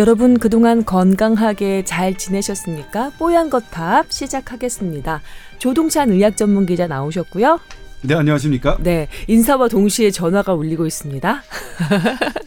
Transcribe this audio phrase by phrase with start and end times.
[0.00, 3.12] 여러분 그동안 건강하게 잘 지내셨습니까?
[3.18, 5.20] 뽀얀 거탑 시작하겠습니다.
[5.58, 7.60] 조동찬 의학 전문 기자 나오셨고요.
[8.00, 8.78] 네, 안녕하십니까?
[8.80, 11.42] 네, 인사와 동시에 전화가 울리고 있습니다.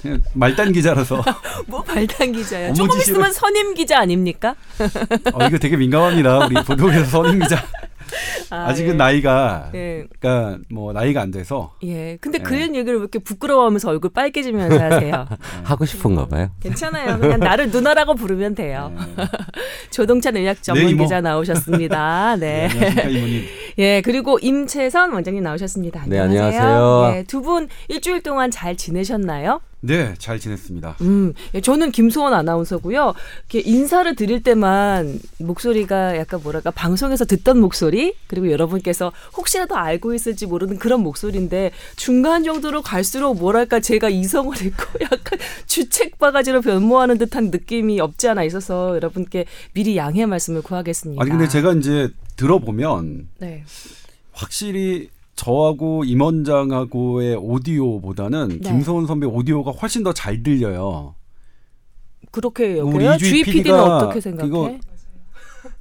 [0.02, 1.24] 그냥 말단 기자라서.
[1.68, 2.74] 뭐 발단 기자야.
[2.74, 4.56] 조금 있으면 선임 기자 아닙니까?
[5.32, 6.48] 어, 이거 되게 민감합니다.
[6.48, 7.64] 우리 보도국에서 선임 기자.
[8.50, 8.98] 아, 아직은 예.
[8.98, 10.06] 나이가, 예.
[10.20, 11.74] 그러니까 뭐 나이가 안 돼서.
[11.84, 12.18] 예.
[12.22, 12.44] 근데 예.
[12.44, 15.28] 그런 얘기를 왜 이렇게 부끄러워하면서 얼굴 빨개지면서 하세요?
[15.64, 16.50] 하고 싶은가 봐요.
[16.60, 17.20] 괜찮아요.
[17.20, 18.92] 그냥 나를 누나라고 부르면 돼요.
[18.96, 19.24] 네.
[19.92, 21.04] 조동찬 의학 전문 네, 이모.
[21.04, 22.38] 기자 나오셨습니다.
[22.38, 23.44] 네, 네.
[23.80, 26.04] 예, 그리고 임채선 원장님 나오셨습니다.
[26.08, 26.62] 네, 안녕하세요.
[26.62, 27.18] 안녕하세요.
[27.20, 29.60] 예, 두 분 일주일 동안 잘 지내셨나요?
[29.86, 30.96] 네, 잘 지냈습니다.
[31.02, 33.14] 음, 예, 저는 김수원 아나운서고요.
[33.50, 40.46] 이렇게 인사를 드릴 때만 목소리가 약간 뭐랄까 방송에서 듣던 목소리 그리고 여러분께서 혹시라도 알고 있을지
[40.46, 47.52] 모르는 그런 목소리인데 중간 정도로 갈수록 뭐랄까 제가 이성을 잃고 약간 주책 바가지로 변모하는 듯한
[47.52, 51.22] 느낌이 없지 않아 있어서 여러분께 미리 양해 말씀을 구하겠습니다.
[51.22, 52.08] 아니 근데 제가 이제
[52.38, 53.66] 들어보면 네.
[54.32, 58.70] 확실히 저하고 임원장하고의 오디오보다는 네.
[58.70, 61.16] 김소은 선배 오디오가 훨씬 더 잘 들려요.
[62.32, 63.16] 그렇게 우리 여겨요?
[63.16, 64.50] 이주희 주희 PD는 어떻게 생각해?
[64.50, 64.78] 그거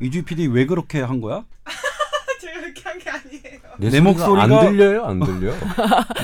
[0.00, 1.45] 이주희 PD 왜 그렇게 한 거야?
[2.41, 3.61] 제가 그렇게 한 게 아니에요.
[3.78, 5.05] 내, 내 목소리가 목소리가- 안 들려요?
[5.05, 5.53] 안 들려?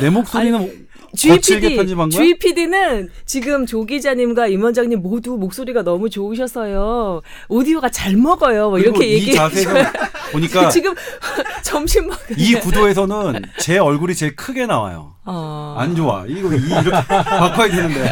[0.00, 2.18] 내 목소리는 주희 거칠게 PD, 편집한 거야?
[2.18, 7.22] 주희 PD는 지금 조 기자님과 임 원장님 모두 목소리가 너무 좋으셔서요.
[7.48, 8.70] 오디오가 잘 먹어요.
[8.70, 9.92] 뭐 이렇게 이 얘기해 자세에서 주셔요.
[10.32, 10.94] 보니까 지금
[11.62, 15.14] 점심 먹 이 구도에서는 제 얼굴이 제일 크게 나와요.
[15.24, 15.74] 어.
[15.78, 16.24] 안 좋아.
[16.26, 18.10] 이거 이 이렇게 바꿔야 되는데.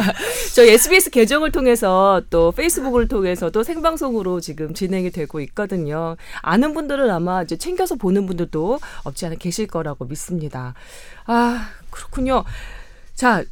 [0.54, 6.16] 저희 SBS 계정을 통해서 또 페이스북을 통해서도 생방송으로 지금 진행이 되고 있거든요.
[6.42, 10.74] 아는 분들은 아마 이제 챙겨서 보는 분들도 없지 않아 계실 거라고 믿습니다.
[11.26, 12.44] 아, 그렇군요.
[13.16, 13.42] 자,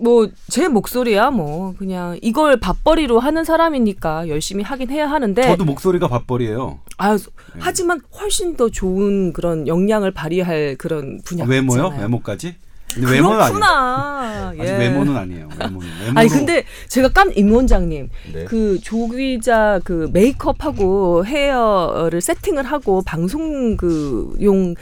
[0.00, 6.08] 뭐 제 목소리야 뭐 그냥 이걸 밥벌이로 하는 사람이니까 열심히 하긴 해야 하는데 저도 목소리가
[6.08, 6.80] 밥벌이에요.
[6.98, 7.16] 아,
[7.58, 11.84] 하지만 훨씬 더 좋은 그런 역량을 발휘할 그런 분야가 외모요?
[11.84, 12.00] 있잖아요.
[12.02, 12.54] 외모까지?
[12.96, 13.52] 외모는 아니에요.
[13.54, 14.48] 그렇구나.
[14.58, 14.76] 아직 예.
[14.78, 15.48] 외모는 아니에요.
[15.58, 15.88] 외모는.
[16.04, 18.44] 외모로 아니 근데 제가 깜임 원장님 네.
[18.44, 24.74] 그 조기자 그 메이크업하고 헤어를 세팅을 하고 방송 그용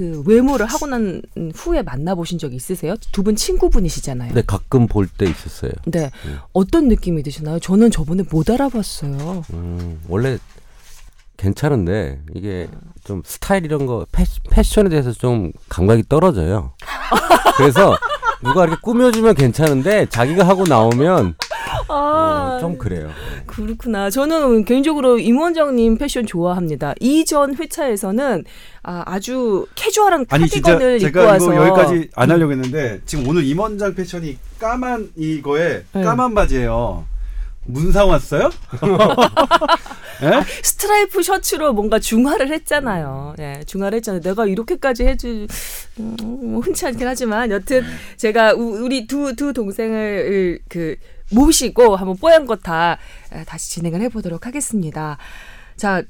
[0.00, 1.20] 그 외모를 하고 난
[1.54, 2.94] 후에 만나보신 적 있으세요?
[3.12, 4.32] 두 분 친구분이시잖아요.
[4.32, 5.72] 네, 가끔 볼 때 있었어요.
[5.84, 6.10] 네.
[6.54, 7.58] 어떤 느낌이 드시나요?
[7.58, 9.42] 저는 저번에 못 알아봤어요.
[9.52, 10.38] 음, 원래
[11.36, 12.66] 괜찮은데 이게
[13.04, 16.72] 좀 스타일 이런 거 패, 패션에 대해서 좀 감각이 떨어져요.
[17.58, 17.94] 그래서
[18.42, 21.34] 누가 이렇게 꾸며주면 괜찮은데 자기가 하고 나오면
[21.88, 23.10] 아, 어, 좀 그래요.
[23.46, 24.10] 그렇구나.
[24.10, 26.94] 저는 개인적으로 임 원장님 패션 좋아합니다.
[27.00, 28.44] 이전 회차에서는
[28.82, 33.94] 아, 아주 캐주얼한 아니 카디건을 입고 제가 와서 여기까지 안 하려고 했는데 지금 오늘 임원장
[33.94, 36.02] 패션이 까만 이거에 네.
[36.02, 37.04] 까만 바지예요.
[37.66, 38.50] 문상 왔어요?
[40.22, 40.42] 예?
[40.62, 43.34] 스트라이프 셔츠로 뭔가 중화를 했잖아요.
[43.38, 44.20] 예, 중화를 했잖아요.
[44.20, 45.46] 내가 이렇게까지 해줄
[45.98, 47.82] 음, 뭐 흔치 않긴 하지만 여튼
[48.16, 50.96] 제가 우- 우리 두 두 동생을 그
[51.32, 52.98] 모시고 한번 뽀얀 것 다
[53.46, 55.18] 다시 진행을 해보도록 하겠습니다.
[55.76, 56.02] 자.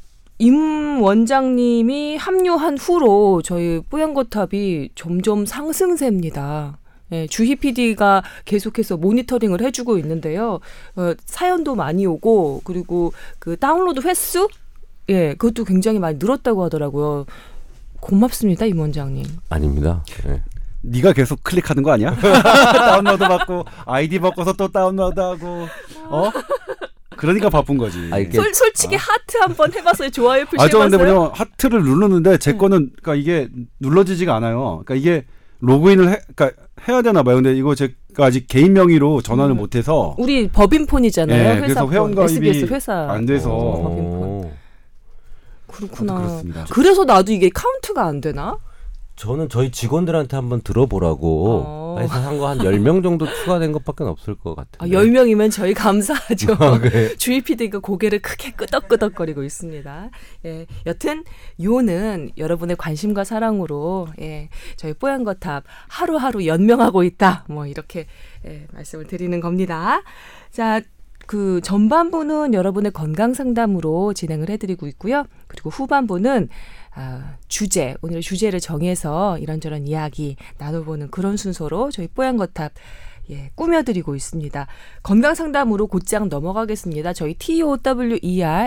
[0.42, 6.78] 임 원장님이 합류한 후로 저희 뽀얀거탑이 점점 상승세입니다.
[7.12, 10.60] 예, 주희 PD가 계속해서 모니터링을 해주고 있는데요.
[10.96, 14.48] 어, 사연도 많이 오고 그리고 그 다운로드 횟수
[15.10, 17.26] 예 그것도 굉장히 많이 늘었다고 하더라고요.
[18.00, 19.26] 고맙습니다 임 원장님.
[19.50, 20.02] 아닙니다.
[20.26, 20.40] 예.
[20.82, 22.14] 네가 계속 클릭하는 거 아니야?
[22.16, 25.68] 다운로드 받고 아이디 바꿔서 또 다운로드하고
[26.08, 26.30] 어?
[27.16, 28.08] 그러니까 바쁜 거지.
[28.10, 30.08] 아, 이게- 솔, 솔직히 하트 한번 해봤어요.
[30.10, 30.98] 좋아요 아, 저 근데 표시해봤어요.
[31.14, 32.38] 뭐냐면 하트를 누르는데 네.
[32.38, 33.48] 제 거는 그러니까 이게
[33.80, 34.82] 눌러지지가 않아요.
[34.84, 35.26] 그러니까 이게
[35.58, 37.34] 로그인을 해, 그러니까 해야 되나 봐요.
[37.36, 39.58] 근데 이거 제가 아직 개인 명의로 전화를 음.
[39.58, 41.38] 못 해서 우리 법인폰이잖아요.
[41.38, 44.22] 예, 회사 그래서 회원 가입이 SBS 회사 안 돼서 어, 법인폰.
[44.22, 44.52] 어,
[45.66, 46.14] 그렇구나.
[46.14, 46.64] 그렇습니다.
[46.70, 48.56] 그래서 나도 이게 카운트가 안 되나?
[49.20, 51.96] 저는 저희 직원들한테 한번 들어보라고 어.
[52.00, 54.96] 해서 한 거 한 10명 정도 추가된 것밖에 없을 것 아, 같은데.
[54.96, 56.54] 10명이면 저희 감사하죠.
[56.58, 57.14] 아, 그래요?
[57.18, 60.10] 주희 PD가 고개를 크게 끄덕끄덕거리고 있습니다.
[60.46, 61.24] 예, 여튼
[61.62, 67.44] 요는 여러분의 관심과 사랑으로 예, 저희 뽀얀 거탑 하루하루 연명하고 있다.
[67.50, 68.06] 뭐 이렇게
[68.46, 70.00] 예, 말씀을 드리는 겁니다.
[70.50, 70.80] 자,
[71.26, 75.26] 그 전반부는 여러분의 건강 상담으로 진행을 해드리고 있고요.
[75.46, 76.48] 그리고 후반부는
[76.92, 82.72] 아, 주제 오늘 주제를 정해서 이런저런 이야기 나눠보는 그런 순서로 저희 뽀얀거탑
[83.30, 84.66] 예, 꾸며드리고 있습니다.
[85.02, 87.12] 건강 상담으로 곧장 넘어가겠습니다.
[87.12, 87.78] 저희 tower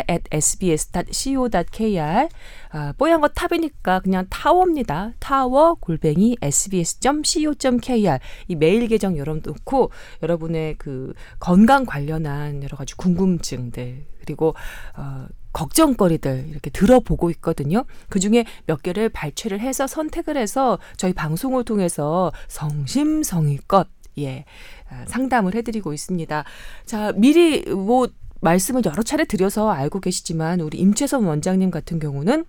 [0.10, 2.28] at sbs.co.kr
[2.72, 5.12] 아, 뽀얀 거 탑이니까 그냥 타워입니다.
[5.20, 14.56] 타워 골뱅이 sbs.co.kr 이 메일 계정 열어놓고 여러분의 그 건강 관련한 여러 가지 궁금증들 그리고
[14.96, 17.86] 어, 걱정거리들 이렇게 들어보고 있거든요.
[18.10, 23.88] 그 중에 몇 개를 발췌를 해서 선택을 해서 저희 방송을 통해서 성심성의껏
[24.20, 24.46] 예
[24.90, 26.44] 아, 상담을 해드리고 있습니다.
[26.86, 28.08] 자 미리 뭐
[28.42, 32.46] 말씀을 여러 차례 드려서 알고 계시지만 우리 임채선 원장님 같은 경우는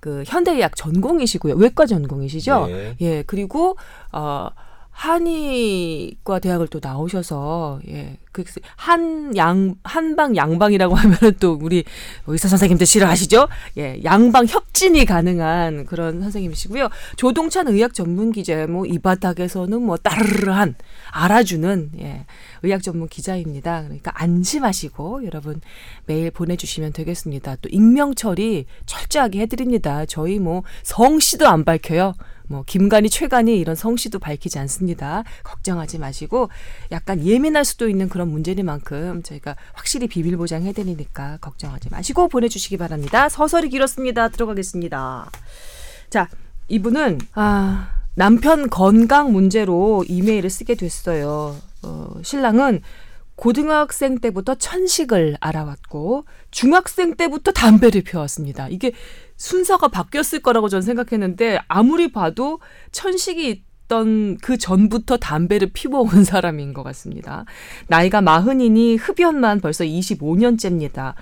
[0.00, 1.54] 그 현대의학 전공이시고요.
[1.54, 2.66] 외과 전공이시죠.
[2.66, 2.96] 네.
[3.00, 3.76] 예, 그리고
[4.12, 4.48] 어
[4.92, 8.44] 한의과 대학을 또 나오셔서 예, 그
[8.76, 11.84] 한양 한방 양방이라고 하면은 또 우리
[12.26, 13.48] 의사 선생님들 싫어하시죠?
[13.78, 16.88] 예, 양방 협진이 가능한 그런 선생님이시고요.
[17.16, 20.74] 조동찬 의학 전문 기자 뭐이 바닥에서는 뭐 따르르한
[21.10, 22.26] 알아주는 예,
[22.62, 23.82] 의학 전문 기자입니다.
[23.82, 25.60] 그러니까 안심하시고 여러분
[26.06, 27.56] 메일 보내 주시면 되겠습니다.
[27.56, 30.04] 또 익명 처리 철저하게 해 드립니다.
[30.06, 32.14] 저희 뭐 성씨도 안 밝혀요.
[32.52, 35.24] 뭐 김간이 최간이 이런 성씨도 밝히지 않습니다.
[35.42, 36.50] 걱정하지 마시고
[36.90, 42.76] 약간 예민할 수도 있는 그런 문제니만큼 저희가 확실히 비밀 보장해 드리니까 걱정하지 마시고 보내 주시기
[42.76, 43.30] 바랍니다.
[43.30, 44.28] 서설이 길었습니다.
[44.28, 45.30] 들어가겠습니다.
[46.10, 46.28] 자
[46.68, 51.56] 이분은 아 남편 건강 문제로 이메일을 쓰게 됐어요.
[51.82, 52.82] 어, 신랑은
[53.34, 58.68] 고등학생 때부터 천식을 알아왔고 중학생 때부터 담배를 피워왔습니다.
[58.68, 58.92] 이게
[59.42, 62.60] 순서가 바뀌었을 거라고 저는 생각했는데 아무리 봐도
[62.92, 67.44] 천식이 있던 그 전부터 담배를 피워온 사람인 것 같습니다.
[67.88, 71.14] 나이가 마흔이니 흡연만 벌써 25년째입니다.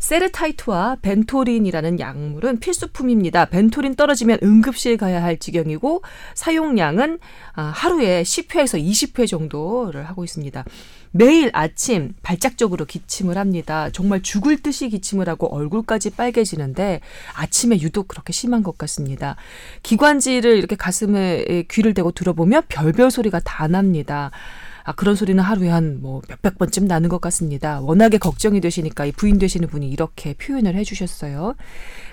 [0.00, 3.44] 세르타이트와 벤토린이라는 약물은 필수품입니다.
[3.44, 6.02] 벤토린 떨어지면 응급실 가야 할 지경이고
[6.34, 7.18] 사용량은
[7.52, 10.64] 아, 하루에 10회에서 20회 정도를 하고 있습니다.
[11.12, 13.90] 매일 아침 발작적으로 기침을 합니다.
[13.90, 17.00] 정말 죽을 듯이 기침을 하고 얼굴까지 빨개지는데
[17.34, 19.36] 아침에 유독 그렇게 심한 것 같습니다.
[19.82, 24.30] 기관지를 이렇게 가슴에 귀를 대고 들어보면 별별 소리가 다 납니다.
[24.84, 27.80] 아, 그런 소리는 하루에 한 뭐 몇백 번쯤 나는 것 같습니다.
[27.80, 31.54] 워낙에 걱정이 되시니까 이 부인 되시는 분이 이렇게 표현을 해주셨어요.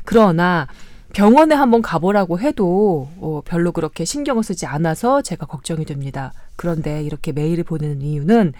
[0.05, 0.67] 그러나
[1.13, 6.33] 병원에 한번 가보라고 해도 어, 별로 그렇게 신경을 쓰지 않아서 제가 걱정이 됩니다.
[6.57, 8.53] 그런데 이렇게 메일을 보내는 이유는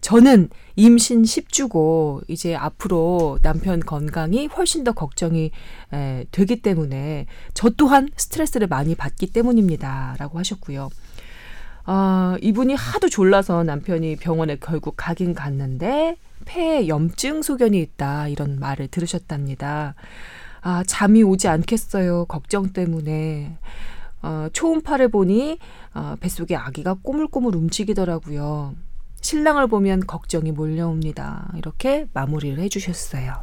[0.00, 5.52] 저는 임신 10주고 이제 앞으로 남편 건강이 훨씬 더 걱정이
[5.92, 10.16] 에, 되기 때문에 저 또한 스트레스를 많이 받기 때문입니다.
[10.18, 10.88] 라고 하셨고요.
[11.84, 18.88] 아, 이분이 하도 졸라서 남편이 병원에 결국 가긴 갔는데 폐에 염증 소견이 있다 이런 말을
[18.88, 19.94] 들으셨답니다.
[20.60, 22.26] 아, 잠이 오지 않겠어요.
[22.26, 23.56] 걱정 때문에.
[24.22, 25.58] 어, 초음파를 보니
[25.94, 28.74] 어, 뱃속에 아기가 꼬물꼬물 움직이더라고요.
[29.20, 31.52] 신랑을 보면 걱정이 몰려옵니다.
[31.56, 33.34] 이렇게 마무리를 해주셨어요.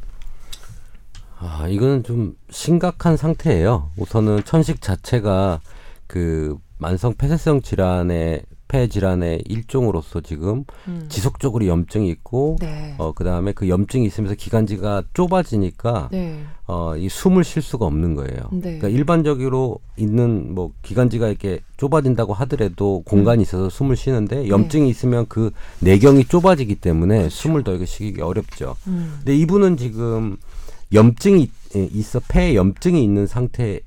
[1.40, 3.92] 아, 이거는 좀 심각한 상태예요.
[3.98, 5.62] 우선은 천식 자체가
[6.08, 11.06] 그 만성 폐쇄성 질환의 폐 질환의 일종으로서 지금 음.
[11.10, 12.94] 지속적으로 염증이 있고 네.
[13.00, 16.44] 어 그다음에 그 염증이 있으면서 기관지가 좁아지니까 네.
[16.68, 18.50] 어이 숨을 쉴 수가 없는 거예요.
[18.52, 18.60] 네.
[18.62, 25.52] 그러니까 일반적으로 있는 뭐 기관지가 이렇게 좁아진다고 하더라도 공간이 있어서 숨을 쉬는데 염증이 있으면 그
[25.80, 28.76] 내경이 좁아지기 때문에 숨을 더 이렇게 쉬기 어렵죠.
[28.88, 29.16] 음.
[29.18, 30.38] 근데 이분은 지금
[30.94, 33.80] 염증이 있- 예, 있어 폐에 염증이 있는 상태에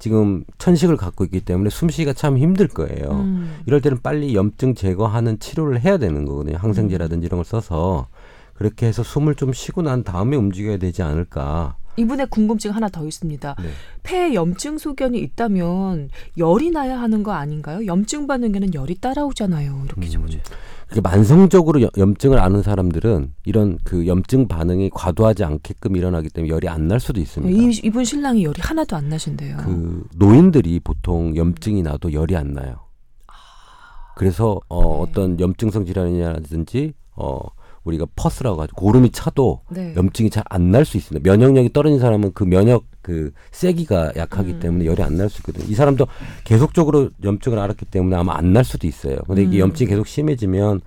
[0.00, 3.10] 지금 천식을 갖고 있기 때문에 숨쉬기가 참 힘들 거예요.
[3.12, 3.58] 음.
[3.66, 6.56] 이럴 때는 빨리 염증 제거하는 치료를 해야 되는 거거든요.
[6.56, 8.08] 항생제라든지 이런 걸 써서
[8.54, 11.76] 그렇게 해서 숨을 좀 쉬고 난 다음에 움직여야 되지 않을까.
[11.96, 13.56] 이분의 궁금증 하나 더 있습니다.
[13.58, 13.68] 네.
[14.02, 17.84] 폐에 염증 소견이 있다면 열이 나야 하는 거 아닌가요?
[17.84, 19.82] 염증 받는 게는 열이 따라오잖아요.
[19.84, 20.10] 이렇게 음.
[20.10, 20.40] 적어줘요.
[20.90, 26.68] 그게 만성적으로 여- 염증을 앓는 사람들은 이런 그 염증 반응이 과도하지 않게끔 일어나기 때문에 열이
[26.68, 27.56] 안 날 수도 있습니다.
[27.56, 29.58] 이, 이분 신랑이 열이 하나도 안 나신대요.
[29.58, 32.80] 그 노인들이 보통 염증이 나도 열이 안 나요.
[34.16, 35.10] 그래서 어, 네.
[35.10, 37.38] 어떤 염증성 질환이라든지 어
[37.84, 38.74] 우리가 pus라고 하죠.
[38.76, 39.94] 고름이 차도 네.
[39.96, 41.28] 염증이 잘 안 날 수 있습니다.
[41.28, 44.60] 면역력이 떨어진 사람은 그 면역 그 세기가 약하기 음.
[44.60, 45.64] 때문에 열이 안 날 수 있거든요.
[45.68, 46.06] 이 사람도
[46.44, 49.16] 계속적으로 염증을 앓았기 때문에 아마 안 날 수도 있어요.
[49.26, 49.68] 근데 이게 음.
[49.68, 50.80] 염증이 계속 심해지면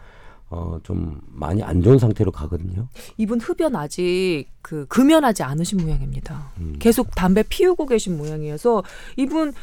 [0.50, 2.88] 어 좀 많이 안 좋은 상태로 가거든요.
[3.18, 6.52] 이분 흡연 아직 그 금연하지 않으신 모양입니다.
[6.60, 6.76] 음.
[6.80, 8.84] 계속 담배 피우고 계신 모양이어서
[9.18, 9.54] 이분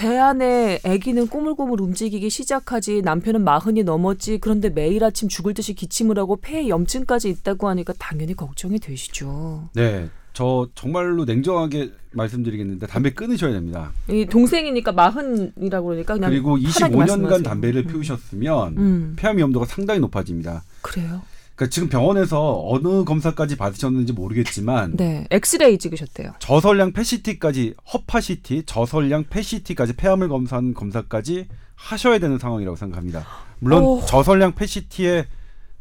[0.00, 6.18] 배 안에 아기는 꼬물꼬물 움직이기 시작하지 남편은 마흔이 넘었지 그런데 매일 아침 죽을 듯이 기침을
[6.18, 9.68] 하고 폐에 염증까지 있다고 하니까 당연히 걱정이 되시죠.
[9.74, 10.08] 네.
[10.32, 13.92] 저 정말로 냉정하게 말씀드리겠는데 담배 끊으셔야 됩니다.
[14.08, 17.42] 이 동생이니까 마흔이라고 그러니까 그냥 그리고 편하게 25년간 말씀하세요.
[17.42, 17.86] 담배를 음.
[17.88, 19.16] 피우셨으면 음.
[19.18, 20.62] 폐암 위험도가 상당히 높아집니다.
[20.80, 21.20] 그래요?
[21.60, 26.32] 그러니까 지금 병원에서 어느 검사까지 받으셨는지 모르겠지만 네, 엑스레이 찍으셨대요.
[26.38, 33.26] 저설량 패시티까지 허파시티, 저설량 패시티까지 폐암을 검사한 검사까지 하셔야 되는 상황이라고 생각합니다.
[33.58, 34.00] 물론 오.
[34.06, 35.26] 저선량 폐CT의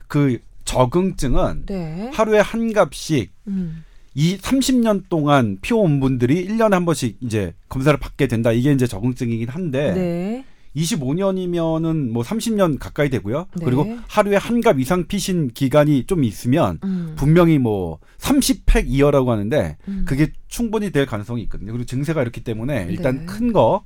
[0.09, 2.11] 그 적응증은 네.
[2.13, 3.85] 하루에 한 갑씩 음.
[4.13, 8.51] 이 30년 동안 피워온 분들이 1년에 한 번씩 이제 검사를 받게 된다.
[8.51, 10.45] 이게 이제 적응증이긴 한데 네.
[10.75, 13.47] 25년이면은 뭐 30년 가까이 되고요.
[13.55, 13.65] 네.
[13.65, 17.13] 그리고 하루에 한 갑 이상 피신 기간이 좀 있으면 음.
[17.15, 20.03] 분명히 뭐 30 pack year라고 하는데 음.
[20.07, 21.71] 그게 충분히 될 가능성이 있거든요.
[21.71, 23.25] 그리고 증세가 이렇기 때문에 일단 네.
[23.25, 23.83] 큰 거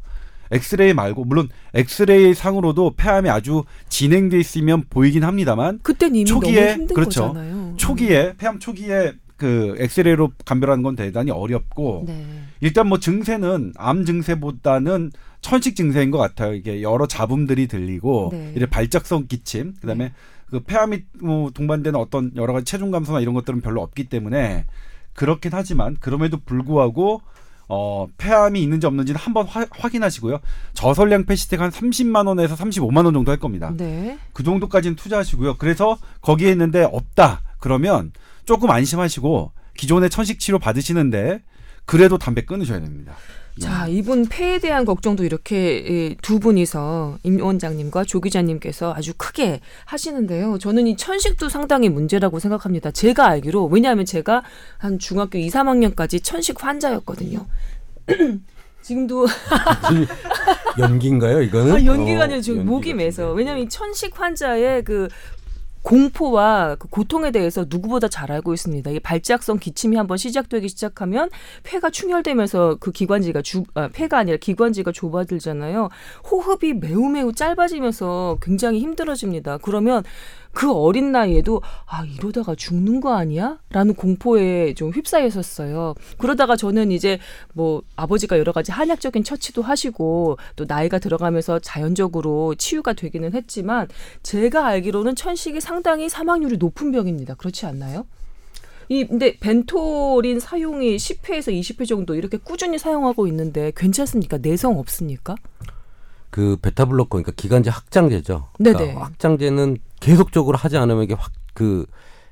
[0.52, 6.82] 엑스레이 말고 물론 엑스레이 상으로도 폐암이 아주 진행돼 있으면 보이긴 합니다만 그땐 이미 초기에, 너무
[6.82, 7.28] 힘든 그렇죠.
[7.30, 7.74] 거잖아요.
[7.78, 9.14] 초기에 폐암 초기에
[9.44, 12.26] 그 엑스레이로 감별하는 건 대단히 어렵고 네.
[12.62, 16.54] 일단 뭐 증세는 암 증세보다는 천식 증세인 것 같아요.
[16.54, 18.54] 이게 여러 잡음들이 들리고 네.
[18.56, 20.14] 이래 발작성 기침, 그다음에
[20.50, 24.64] 그 폐암이 뭐 동반되는 어떤 여러 가지 체중 감소나 이런 것들은 별로 없기 때문에
[25.14, 27.22] 그렇긴 하지만 그럼에도 불구하고
[27.68, 30.40] 어 폐암이 있는지 없는지는 한번 화- 확인하시고요.
[30.74, 33.74] 저선량 폐CT가 한 30만 원에서 35만 원 정도 할 겁니다.
[33.76, 34.18] 네.
[34.32, 35.58] 그 정도까지는 투자하시고요.
[35.58, 37.42] 그래서 거기에 있는데 없다.
[37.64, 38.12] 그러면
[38.44, 41.42] 조금 안심하시고 기존의 천식 치료 받으시는데
[41.86, 43.16] 그래도 담배 끊으셔야 됩니다.
[43.58, 49.62] 자, 이분 폐에 대한 걱정도 이렇게 예, 두 분이서 임 원장님과 조 기자님께서 아주 크게
[49.86, 50.58] 하시는데요.
[50.58, 52.92] 저는 이 천식도 상당히 문제라고 생각합니다.
[52.92, 54.44] 제가 알기로 왜냐하면 제가
[54.78, 57.46] 한 중학교 2, 3학년까지 천식 환자였거든요.
[58.82, 59.28] 지금도
[60.78, 61.74] 연기인가요, 이거는?
[61.74, 62.94] 아, 연기가 어, 아니라 지금 목이.
[62.94, 63.32] 매서.
[63.32, 65.08] 왜냐하면 이 천식 환자의 그
[65.84, 68.92] 공포와 그 고통에 대해서 누구보다 잘 알고 있습니다.
[68.92, 71.30] 이 발작성 기침이 한번 시작되기 시작하면
[71.64, 75.90] 폐가 충혈되면서 그 기관지가 주, 아, 폐가 아니라 기관지가 좁아들잖아요.
[76.30, 79.60] 호흡이 매우 매우 짧아지면서 굉장히 힘들어집니다.
[79.60, 80.04] 그러면
[80.54, 83.58] 그 어린 나이에도 아 이러다가 죽는 거 아니야?
[83.72, 85.96] 라는 공포에 좀 휩싸였었어요.
[86.18, 87.20] 그러다가 저는 이제
[87.54, 93.88] 뭐 아버지가 여러 가지 한약적인 처치도 하시고 또 나이가 들어가면서 자연적으로 치유가 되기는 했지만
[94.22, 97.34] 제가 알기로는 천식이 상당히 사망률이 높은 병입니다.
[97.34, 98.06] 그렇지 않나요?
[98.90, 104.38] 이 근데 벤토린 사용이 10회에서 20회 정도 이렇게 꾸준히 사용하고 있는데 괜찮습니까?
[104.38, 105.36] 내성 없습니까?
[106.34, 108.50] 그 베타 블로커 그러니까 기관지 확장제죠.
[108.60, 108.78] 네네.
[108.78, 111.86] 그러니까 확장제는 계속적으로 하지 않으면 이게 확 그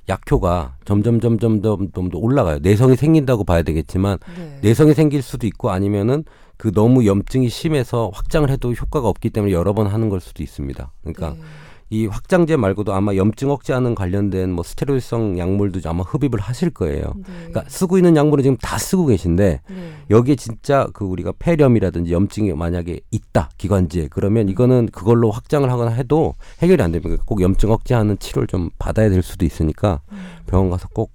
[0.10, 2.60] 약효가 점점 점점 점점 더 올라가요.
[2.60, 4.60] 내성이 생긴다고 봐야 되겠지만 네.
[4.62, 6.26] 내성이 생길 수도 있고 아니면은
[6.58, 10.92] 그 너무 염증이 심해서 확장을 해도 효과가 없기 때문에 여러 번 하는 걸 수도 있습니다.
[11.02, 11.42] 그러니까 네.
[11.92, 17.04] 이 확장제 말고도 아마 염증 억제하는 관련된 뭐 스테로이드성 약물도 아마 흡입을 하실 거예요.
[17.18, 17.24] 네.
[17.50, 19.94] 그러니까 쓰고 있는 약물은 지금 다 쓰고 계신데 네.
[20.10, 26.34] 여기에 진짜 그 우리가 폐렴이라든지 염증이 만약에 있다 기관지에 그러면 이거는 그걸로 확장을 하거나 해도
[26.62, 27.22] 해결이 안 됩니다.
[27.26, 30.00] 꼭 염증 억제하는 치료를 좀 받아야 될 수도 있으니까
[30.48, 31.12] 병원 가서 꼭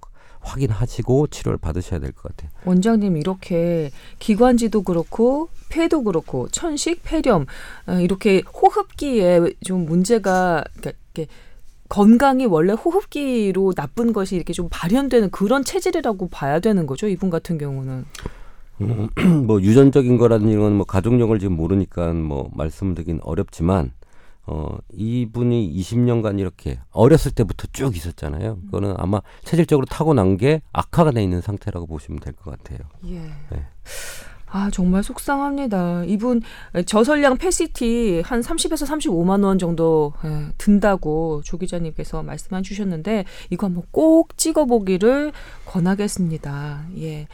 [0.47, 2.49] 확인하시고 치료를 받으셔야 될 것 같아요.
[2.65, 7.45] 원장님 이렇게 기관지도 그렇고 폐도 그렇고 천식, 폐렴
[7.87, 11.31] 어, 이렇게 호흡기에 좀 문제가 그러니까 이렇게
[11.89, 17.07] 건강이 원래 호흡기로 나쁜 것이 이렇게 좀 발현되는 그런 체질이라고 봐야 되는 거죠.
[17.07, 18.05] 이분 같은 경우는.
[18.81, 19.09] 음,
[19.47, 23.91] 뭐 유전적인 거라든지 이런 뭐 가족력을 지금 모르니까 뭐 말씀드리긴 어렵지만
[24.47, 28.59] 어 이분이 20년간 이렇게 어렸을 때부터 쭉 있었잖아요.
[28.65, 32.79] 그거는 아마 체질적으로 타고난 게 악화가 돼 있는 상태라고 보시면 될 것 같아요.
[33.07, 33.19] 예.
[33.51, 33.65] 네.
[34.49, 36.05] 아 정말 속상합니다.
[36.05, 36.41] 이분
[36.85, 43.83] 저선량 폐CT 한 30에서 35만 원 정도 예, 든다고 조 기자님께서 말씀해 주셨는데 이거 한번
[43.91, 45.33] 꼭 찍어보기를
[45.65, 46.85] 권하겠습니다.
[46.99, 47.27] 예,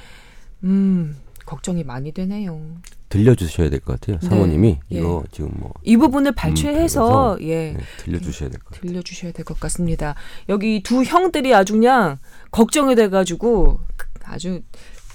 [0.63, 2.77] 음 걱정이 많이 되네요.
[3.09, 4.17] 들려주셔야 될 것 같아요.
[4.19, 4.27] 네.
[4.27, 4.97] 사모님이 예.
[5.00, 8.81] 이거 지금 뭐 이 부분을 발췌해서 예 네, 들려주셔야 될 것 같아요.
[8.89, 10.15] 들려주셔야 될 것 같습니다.
[10.50, 12.17] 여기 두 형들이 아주 그냥
[12.51, 14.62] 걱정이 돼가지고 크- 아주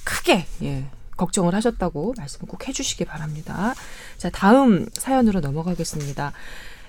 [0.04, 0.85] 크게 예,
[1.16, 3.75] 걱정을 하셨다고 말씀을 꼭 해주시기 바랍니다.
[4.16, 6.32] 자 다음 사연으로 넘어가겠습니다.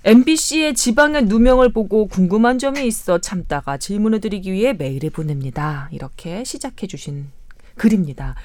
[0.06, 5.90] MBC의 지방의 누명을 보고 궁금한 점이 있어 참다가 질문을 드리기 위해 메일을 보냅니다.
[5.92, 7.32] 이렇게 시작해 주신
[7.76, 8.36] 글입니다.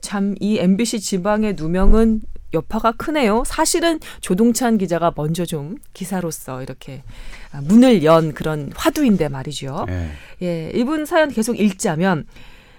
[0.00, 2.22] 참 이 MBC 지방의 누명은
[2.54, 3.42] 여파가 크네요.
[3.46, 7.02] 사실은 조동찬 기자가 먼저 좀 기사로서 이렇게
[7.52, 9.86] 아, 문을 연 그런 화두인데 말이죠.
[9.88, 10.10] 예.
[10.42, 12.24] 예, 이분 사연 계속 읽자면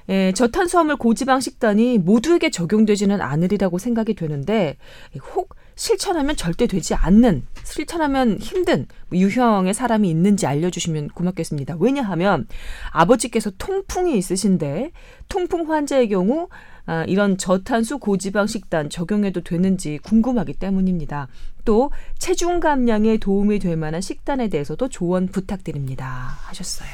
[0.10, 4.78] 예, 저탄수화물 고지방 식단이 모두에게 적용되지는 않으리라고 생각이 되는데
[5.36, 11.78] 혹 실천하면 절대 되지 않는 실천하면 힘든 유형의 사람이 있는지 알려주시면 고맙겠습니다.
[11.80, 12.48] 왜냐하면
[12.92, 14.92] 아버지께서 통풍이 있으신데
[15.30, 16.50] 통풍 환자의 경우
[16.90, 21.28] 아, 이런 저탄수 고지방 식단 적용해도 되는지 궁금하기 때문입니다.
[21.64, 26.36] 또 체중 감량에 도움이 될 만한 식단에 대해서도 조언 부탁드립니다.
[26.48, 26.90] 하셨어요.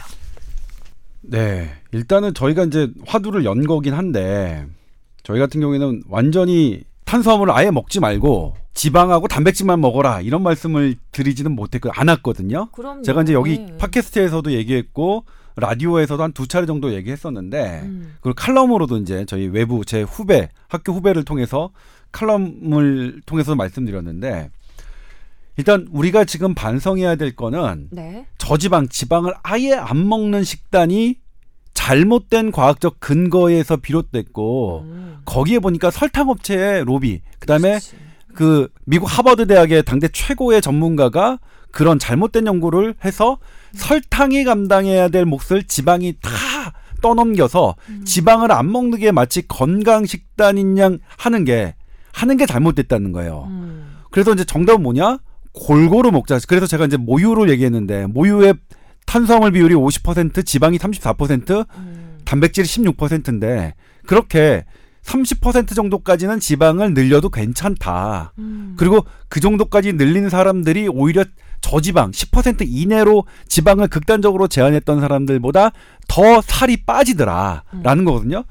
[1.21, 1.71] 네.
[1.93, 4.67] 일단은 저희가 이제 화두를 연 거긴 한데
[5.23, 11.91] 저희 같은 경우에는 완전히 탄수화물을 아예 먹지 말고 지방하고 단백질만 먹어라 이런 말씀을 드리지는 못했고
[11.93, 12.67] 않았거든요.
[12.73, 13.77] 그럼 제가 이제 여기 네.
[13.77, 15.23] 팟캐스트에서도 얘기했고
[15.57, 18.15] 라디오에서도 한 두 차례 정도 얘기했었는데 음.
[18.19, 21.71] 그리고 칼럼으로도 이제 저희 외부 제 후배 학교 후배를 통해서
[22.11, 24.49] 칼럼을 통해서 말씀드렸는데
[25.57, 28.25] 일단 우리가 지금 반성해야 될 거는 네.
[28.37, 31.15] 저지방 지방을 아예 안 먹는 식단이
[31.73, 35.17] 잘못된 과학적 근거에서 비롯됐고 음.
[35.25, 37.95] 거기에 보니까 설탕 업체의 로비 그다음에 그렇지.
[38.33, 41.39] 그 미국 하버드 대학의 당대 최고의 전문가가
[41.71, 43.37] 그런 잘못된 연구를 해서
[43.75, 46.31] 설탕이 감당해야 될 몫을 지방이 다
[47.01, 51.75] 떠넘겨서 지방을 안 먹는 게 마치 건강 식단인 양 하는 게
[52.11, 53.47] 하는 게 잘못됐다는 거예요.
[53.49, 53.97] 음.
[54.09, 55.19] 그래서 이제 정답은 뭐냐?
[55.51, 56.39] 골고루 먹자.
[56.47, 58.55] 그래서 제가 이제 모유를 얘기했는데 모유의
[59.05, 62.17] 탄수화물 비율이 50%, 지방이 34%, 음.
[62.25, 63.73] 단백질이 16%인데
[64.05, 64.65] 그렇게
[65.03, 68.33] 30% 정도까지는 지방을 늘려도 괜찮다.
[68.39, 68.73] 음.
[68.77, 71.23] 그리고 그 정도까지 늘린 사람들이 오히려
[71.65, 75.71] 저지방 10% 이내로 지방을 극단적으로 제한했던 사람들보다
[76.07, 78.05] 더 살이 빠지더라라는 음.
[78.05, 78.43] 거거든요.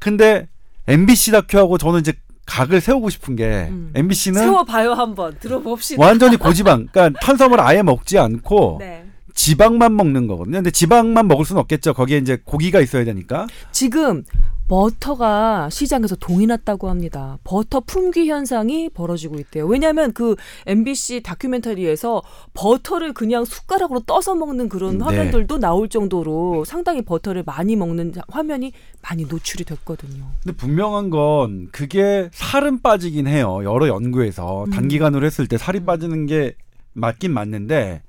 [0.00, 0.48] 근데
[0.88, 2.14] MBC 다큐하고 저는 이제
[2.46, 3.92] 각을 세우고 싶은 게 음.
[3.94, 6.04] MBC는 세워봐요 한번 들어봅시다.
[6.04, 9.04] 완전히 고지방, 그러니까 탄수화물 아예 먹지 않고 네.
[9.38, 10.56] 지방만 먹는 거거든요.
[10.56, 11.94] 근데 지방만 먹을 수는 없겠죠.
[11.94, 13.46] 거기에 이제 고기가 있어야 되니까.
[13.70, 14.24] 지금
[14.66, 17.38] 버터가 시장에서 동이 났다고 합니다.
[17.44, 19.64] 버터 품귀 현상이 벌어지고 있대요.
[19.66, 20.34] 왜냐하면 그
[20.66, 22.20] MBC 다큐멘터리에서
[22.52, 25.04] 버터를 그냥 숟가락으로 떠서 먹는 그런 네.
[25.04, 30.24] 화면들도 나올 정도로 상당히 버터를 많이 먹는 자- 화면이 많이 노출이 됐거든요.
[30.42, 33.60] 근데 분명한 건 그게 살은 빠지긴 해요.
[33.62, 34.70] 여러 연구에서 음.
[34.70, 35.86] 단기간으로 했을 때 살이 음.
[35.86, 36.56] 빠지는 게
[36.92, 38.02] 맞긴 맞는데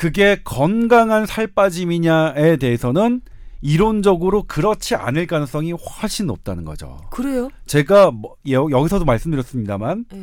[0.00, 3.20] 그게 건강한 살 빠짐이냐에 대해서는
[3.60, 6.96] 이론적으로 그렇지 않을 가능성이 훨씬 높다는 거죠.
[7.10, 7.50] 그래요?
[7.66, 10.18] 제가 뭐 여- 여기서도 말씀드렸습니다만 예.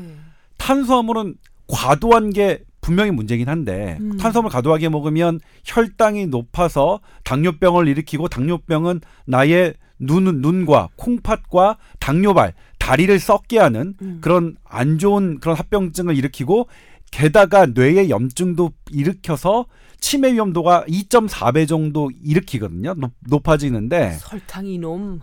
[0.58, 1.36] 탄수화물은
[1.68, 4.18] 과도한 게 분명히 문제긴 한데 음.
[4.18, 13.60] 탄수화물 과도하게 먹으면 혈당이 높아서 당뇨병을 일으키고 당뇨병은 나의 눈, 눈과 콩팥과 당뇨발, 다리를 썩게
[13.60, 14.18] 하는 음.
[14.22, 16.68] 그런 안 좋은 그런 합병증을 일으키고
[17.12, 19.66] 게다가 뇌의 염증도 일으켜서
[20.00, 22.94] 치매 위험도가 2.4배 정도 일으키거든요.
[22.96, 25.20] 높, 높아지는데 설탕 이 놈.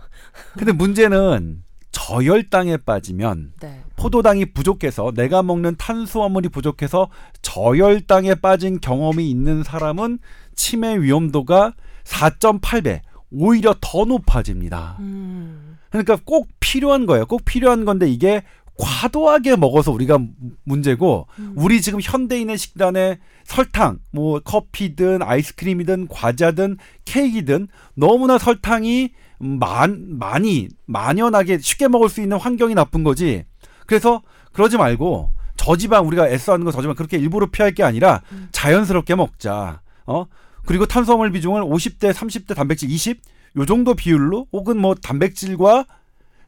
[0.57, 3.81] 근데 문제는 저혈당에 빠지면 네.
[3.95, 7.09] 포도당이 부족해서 내가 먹는 탄수화물이 부족해서
[7.41, 10.19] 저혈당에 빠진 경험이 있는 사람은
[10.55, 12.99] 치매 위험도가 4.8배
[13.31, 14.97] 오히려 더 높아집니다.
[14.99, 15.77] 음.
[15.89, 17.25] 그러니까 꼭 필요한 거예요.
[17.25, 18.43] 꼭 필요한 건데 이게
[18.77, 20.19] 과도하게 먹어서 우리가
[20.63, 21.53] 문제고 음.
[21.55, 31.59] 우리 지금 현대인의 식단에 설탕, 뭐 커피든 아이스크림이든 과자든 케이크든 너무나 설탕이 많, 많이 만연하게
[31.59, 33.45] 쉽게 먹을 수 있는 환경이 나쁜 거지.
[33.85, 38.49] 그래서 그러지 말고 저지방 우리가 애써하는 거 저지방 그렇게 일부러 피할 게 아니라 음.
[38.51, 39.81] 자연스럽게 먹자.
[40.05, 40.25] 어?
[40.65, 43.21] 그리고 탄수화물 비중을 50대, 30대 단백질 20,
[43.57, 45.85] 요 정도 비율로 혹은 뭐 단백질과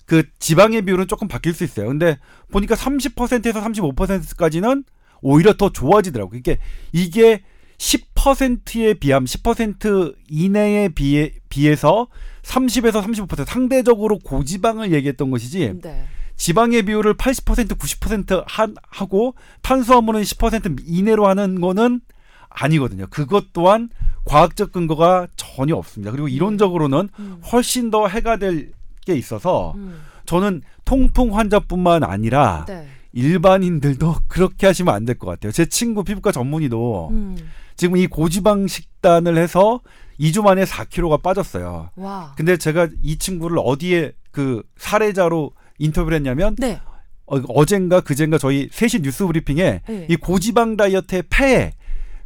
[0.07, 1.87] 그 지방의 비율은 조금 바뀔 수 있어요.
[1.87, 2.17] 근데
[2.49, 4.85] 보니까 30%에서 35%까지는
[5.21, 6.39] 오히려 더 좋아지더라고요.
[6.39, 6.57] 이게
[6.93, 7.43] 이게
[7.77, 12.07] 10%에 비함 10% 이내에 비해 비해서
[12.41, 16.05] 30에서 35% 상대적으로 고지방을 얘기했던 것이지 네.
[16.37, 21.99] 지방의 비율을 80% 90% 한, 하고 탄수화물은 10% 이내로 하는 거는
[22.49, 23.07] 아니거든요.
[23.09, 23.89] 그것 또한
[24.23, 26.11] 과학적 근거가 전혀 없습니다.
[26.11, 27.41] 그리고 이론적으로는 음.
[27.51, 28.71] 훨씬 더 해가 될
[29.07, 30.01] 게 있어서 음.
[30.25, 32.85] 저는 통풍 환자뿐만 아니라 네.
[33.13, 35.51] 일반인들도 그렇게 하시면 안 될 것 같아요.
[35.53, 37.37] 제 친구 피부과 전문의도 음.
[37.77, 39.79] 지금 이 고지방 식단을 해서
[40.19, 41.91] 2주 만에 4kg가 빠졌어요.
[41.95, 42.33] 와.
[42.35, 46.79] 근데 제가 이 친구를 어디에 그 사례자로 인터뷰를 했냐면 네.
[47.27, 50.07] 어, 어젠가 그젠가 저희 3시 뉴스 브리핑에 네.
[50.09, 51.73] 이 고지방 다이어트의 폐해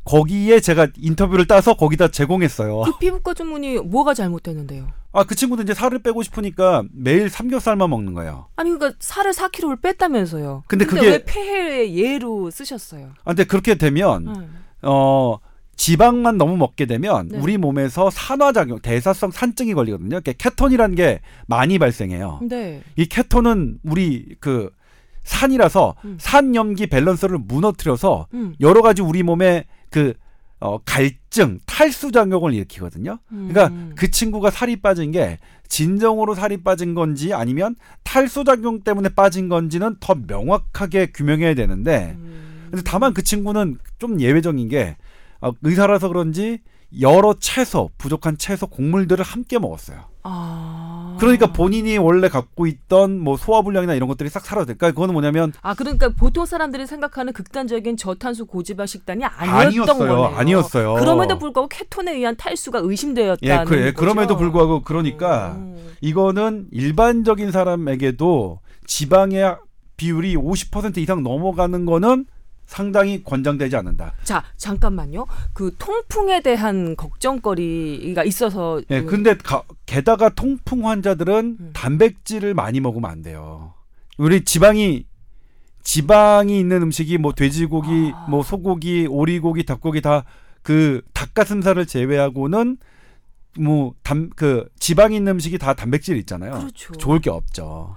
[0.03, 2.81] 거기에 제가 인터뷰를 따서 거기다 제공했어요.
[2.81, 4.87] 그 피부과 전문의 뭐가 잘못됐는데요?
[5.13, 8.47] 아 그 친구도 이제 살을 빼고 싶으니까 매일 삼겹살만 먹는 거예요.
[8.55, 10.63] 아니 그러니까 살을 4kg를 뺐다면서요.
[10.67, 13.09] 근데 그게- 왜 폐해의 예로 쓰셨어요?
[13.25, 14.57] 아, 근데 그렇게 되면 음.
[14.83, 15.37] 어
[15.75, 17.37] 지방만 너무 먹게 되면 네.
[17.39, 20.15] 우리 몸에서 산화작용, 대사성 산증이 걸리거든요.
[20.15, 22.39] 이렇게 케톤이라는 게 많이 발생해요.
[22.43, 22.81] 네.
[22.95, 24.69] 이 케톤은 우리 그
[25.23, 26.17] 산이라서 음.
[26.19, 28.55] 산염기 밸런스를 무너뜨려서 음.
[28.61, 30.13] 여러 가지 우리 몸에 그
[30.60, 33.17] 어, 갈증, 탈수 작용을 일으키거든요.
[33.30, 33.93] 그러니까 음.
[33.95, 39.95] 그 친구가 살이 빠진 게 진정으로 살이 빠진 건지 아니면 탈수 작용 때문에 빠진 건지는
[39.99, 42.67] 더 명확하게 규명해야 되는데 음.
[42.69, 44.97] 근데 다만 그 친구는 좀 예외적인 게
[45.41, 46.60] 어, 의사라서 그런지
[46.99, 50.12] 여러 채소, 부족한 채소, 곡물들을 함께 먹었어요.
[50.23, 51.17] 아.
[51.19, 54.73] 그러니까 본인이 원래 갖고 있던 뭐 소화불량이나 이런 것들이 싹 사라져.
[54.73, 59.97] 그러니까 그거는 뭐냐면 아 그러니까 보통 사람들이 생각하는 극단적인 저탄수 고지방 식단이 아니었던 아니었어요.
[59.97, 60.38] 거네요.
[60.38, 60.93] 아니었어요.
[60.95, 63.91] 그럼에도 불구하고 케톤에 의한 탈수가 의심되었다는 예, 그래.
[63.91, 63.99] 거죠.
[63.99, 65.93] 그럼에도 불구하고 그러니까 음.
[66.01, 69.58] 이거는 일반적인 사람에게도 지방의
[69.97, 72.25] 비율이 50% 이상 넘어가는 거는
[72.75, 74.13] 상당히 권장되지 않는다.
[74.23, 75.27] 자 잠깐만요.
[75.53, 81.71] 그 통풍에 대한 걱정거리가 있어서 예, 음, 근데 가- 게다가 통풍 환자들은 음.
[81.73, 83.73] 단백질을 많이 먹으면 안 돼요.
[84.17, 85.05] 우리 지방이
[85.84, 88.27] 지방이 있는 음식이 뭐 돼지고기, 아.
[88.29, 90.23] 뭐 소고기, 오리고기, 닭고기 다
[90.63, 92.77] 그 닭가슴살을 제외하고는
[93.57, 96.51] 뭐담그 지방이 있는 음식이 다 단백질 있잖아요.
[96.51, 96.93] 그렇죠.
[96.93, 97.95] 좋을 게 없죠.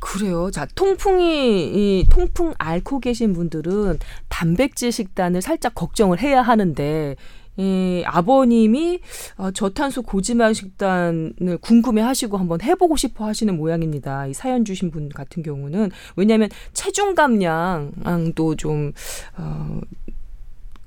[0.00, 0.50] 그래요.
[0.50, 7.16] 자, 통풍이 이 통풍 앓고 계신 분들은 단백질 식단을 살짝 걱정을 해야 하는데
[7.58, 9.00] 이 아버님이
[9.36, 14.26] 어, 저탄수 고지방 식단을 궁금해하시고 한번 해보고 싶어 하시는 모양입니다.
[14.26, 18.92] 이 사연 주신 분 같은 경우는 왜냐하면 체중 감량도 좀
[19.36, 19.80] 어,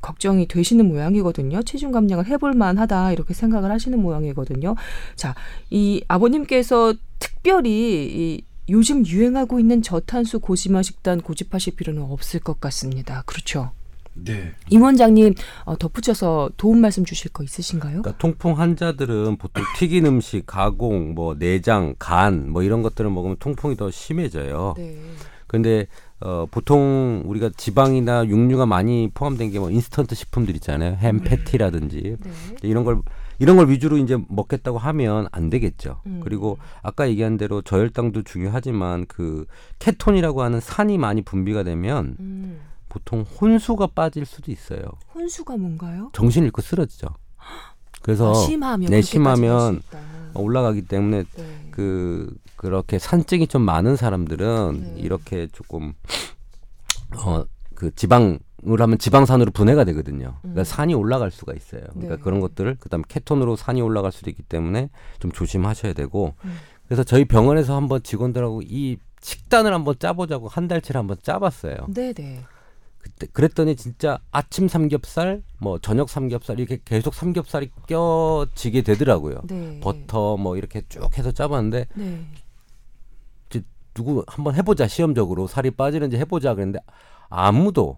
[0.02, 1.62] 걱정이 되시는 모양이거든요.
[1.62, 4.76] 체중 감량을 해볼 만하다 이렇게 생각을 하시는 모양이거든요.
[5.15, 5.36] 자,
[5.69, 13.23] 이 아버님께서 특별히 이 요즘 유행하고 있는 저탄수 고지방 식단 고집하실 필요는 없을 것 같습니다.
[13.26, 13.71] 그렇죠.
[14.15, 14.52] 네.
[14.69, 15.34] 임 원장님
[15.65, 18.04] 어, 덧붙여서 도움 말씀 주실 거 있으신가요?
[18.04, 23.76] 그러니까 통풍 환자들은 보통 튀긴 음식, 가공, 뭐 내장, 간 뭐 이런 것들을 먹으면 통풍이
[23.76, 24.76] 더 심해져요.
[24.78, 24.97] 네.
[25.47, 25.88] 근데
[26.19, 30.95] 어, 보통 우리가 지방이나 육류가 많이 포함된 게 뭐 인스턴트 식품들 있잖아요.
[30.99, 32.32] 햄 패티라든지 네.
[32.62, 33.02] 이런 걸
[33.39, 36.02] 이런 걸 위주로 이제 먹겠다고 하면 안 되겠죠.
[36.06, 36.22] 음.
[36.24, 39.46] 그리고 아까 얘기한 대로 저혈당도 중요하지만 그
[39.80, 44.82] 케톤이라고 하는 산이 많이 분비가 되면 음, 보통 혼수가 빠질 수도 있어요.
[45.13, 46.10] 혼수가 뭔가요?
[46.13, 47.08] 정신 잃고 쓰러지죠.
[48.02, 49.82] 그래서 아, 심하면 네, 심하면.
[50.36, 51.67] 올라가기 때문에 네.
[51.69, 55.02] 그 그렇게 산증이 좀 많은 사람들은 네.
[55.02, 55.93] 이렇게 조금
[57.15, 57.46] 어
[57.84, 60.38] 그 지방 을 하면 지방산으로 분해가 되거든요.
[60.41, 60.63] 그러니까 음.
[60.63, 61.82] 산이 올라갈 수가 있어요.
[61.91, 62.21] 그러니까 네.
[62.21, 66.56] 그런 것들을 그다음에 케톤으로 산이 올라갈 수도 있기 때문에 좀 조심하셔야 되고 음.
[66.88, 71.88] 그래서 저희 병원에서 한번 직원들하고 이 식단을 한번 짜보자고 한 달치를 한번 짜봤어요.
[71.93, 72.43] 네네.
[72.99, 79.41] 그때 그랬더니 진짜 아침 삼겹살, 뭐 저녁 삼겹살 이렇게 계속 삼겹살이 껴지게 되더라고요.
[79.43, 79.80] 네.
[79.82, 82.26] 버터 뭐 이렇게 쭉 해서 짜봤는데 네.
[83.49, 83.62] 이제
[83.93, 86.80] 누구 한번 해보자 시험적으로 살이 빠지는지 해보자 그랬는데
[87.30, 87.97] 아무도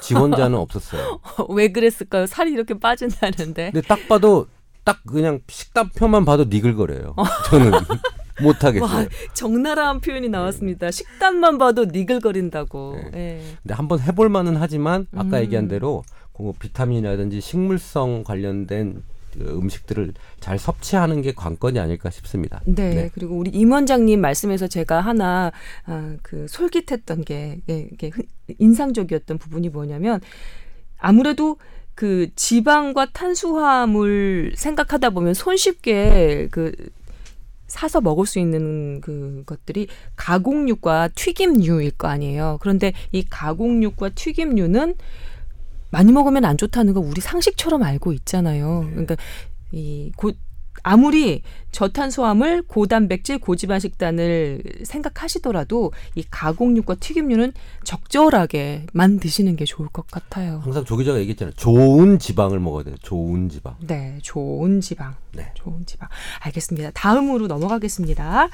[0.00, 1.20] 지원자는 없었어요.
[1.50, 2.26] 왜 그랬을까요?
[2.26, 3.70] 살이 이렇게 빠진다는데.
[3.72, 4.46] 근데 딱 봐도
[4.84, 7.14] 딱 그냥 식단표만 봐도 니글거려요.
[7.50, 7.70] 저는
[8.42, 8.98] 못하겠어요.
[8.98, 10.90] 와, 적나라한 표현이 나왔습니다.
[10.90, 13.00] 식단만 봐도 니글거린다고.
[13.12, 13.40] 네.
[13.40, 13.56] 예.
[13.62, 15.42] 근데 한번 해볼 만은 하지만 아까 음.
[15.42, 22.60] 얘기한 대로 그 비타민이라든지 식물성 관련된 그 음식들을 잘 섭취하는 게 관건이 아닐까 싶습니다.
[22.64, 23.10] 네, 네.
[23.14, 25.52] 그리고 우리 임 원장님 말씀에서 제가 하나
[25.86, 28.26] 아, 그 솔깃했던 게 예, 이게 흔-
[28.58, 30.20] 인상적이었던 부분이 뭐냐면
[30.98, 31.56] 아무래도
[31.94, 36.72] 그 지방과 탄수화물 생각하다 보면 손쉽게 그
[37.66, 42.58] 사서 먹을 수 있는 그 것들이 가공육과 튀김류일 거 아니에요.
[42.60, 44.94] 그런데 이 가공육과 튀김류는
[45.92, 48.86] 많이 먹으면 안 좋다는 거 우리 상식처럼 알고 있잖아요.
[48.90, 49.16] 그러니까
[49.70, 50.32] 이 고,
[50.82, 57.52] 아무리 저탄수화물, 고단백질, 고지방 식단을 생각하시더라도 이 가공육과 튀김류는
[57.84, 60.60] 적절하게만 드시는 게 좋을 것 같아요.
[60.64, 61.54] 항상 조 기자가 얘기했잖아요.
[61.56, 62.96] 좋은 지방을 먹어야 돼요.
[63.02, 63.76] 좋은 지방.
[63.80, 65.14] 네, 좋은 지방.
[65.32, 65.52] 네.
[65.54, 66.08] 좋은 지방.
[66.40, 66.90] 알겠습니다.
[66.94, 68.48] 다음으로 넘어가겠습니다.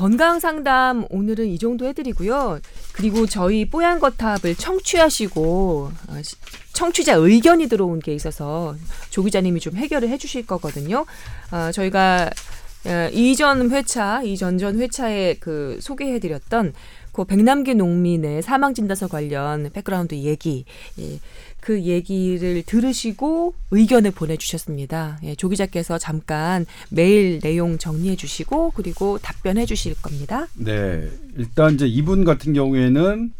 [0.00, 2.60] 건강 상담 오늘은 이 정도 해드리고요.
[2.92, 6.36] 그리고 저희 뽀얀 거탑을 청취하시고 어, 시-
[6.74, 8.76] 청취자 의견이 들어온 게 있어서
[9.08, 11.06] 조 기자님이 좀 해결을 해주실 거거든요.
[11.50, 12.28] 어, 저희가
[12.84, 16.74] 어, 이전 회차, 이전전 회차에 그 소개해드렸던
[17.12, 20.66] 그 백남기 농민의 사망 진단서 관련 background 얘기,
[21.00, 21.18] 예,
[21.66, 25.18] 그 얘기를 들으시고 의견을 보내주셨습니다.
[25.24, 30.46] 예, 조 기자께서 잠깐 메일 내용 정리해 주시고 그리고 답변해 주실 겁니다.
[30.54, 31.10] 네.
[31.36, 33.32] 일단 이제 이분 같은 경우에는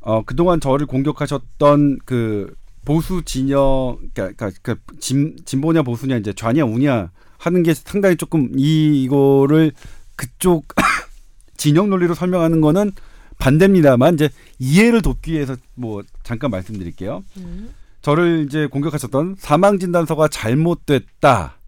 [0.00, 2.54] 어 그동안 저를 공격하셨던 그
[2.86, 9.02] 보수 진영 그러니까 그 진, 진보냐 보수냐 이제 좌냐 우냐 하는 게 상당히 조금 이
[9.02, 9.72] 이거를
[10.16, 10.64] 그쪽
[11.58, 12.92] 진영 논리로 설명하는 거는
[13.38, 17.24] 반대입니다만 이제 이해를 돕기 위해서 뭐 잠깐 말씀드릴게요.
[17.38, 17.74] 음.
[18.02, 21.58] 저를 이제 공격하셨던 사망 진단서가 잘못됐다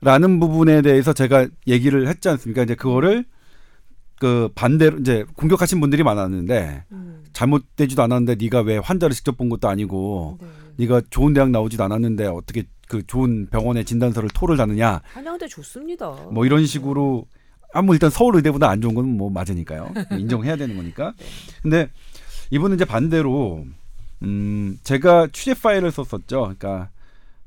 [0.00, 2.62] 라는 부분에 대해서 제가 얘기를 했지 않습니까?
[2.62, 3.24] 이제 그거를
[4.18, 7.24] 그 반대로 이제 공격하신 분들이 많았는데 음.
[7.32, 10.46] 잘못되지도 않았는데 네가 왜 환자를 직접 본 것도 아니고 네.
[10.76, 16.10] 네가 좋은 대학 나오지도 않았는데 어떻게 그 좋은 병원의 진단서를 토를 다느냐 한양대 좋습니다.
[16.30, 17.26] 뭐 이런 식으로
[17.76, 19.92] 아무 일단 서울 의대보다 안 좋은 건 뭐 맞으니까요.
[20.12, 21.12] 인정해야 되는 거니까.
[21.62, 21.88] 근데
[22.50, 23.64] 이분은 이제 반대로
[24.22, 26.40] 음 제가 취재 파일을 썼었죠.
[26.58, 26.90] 그러니까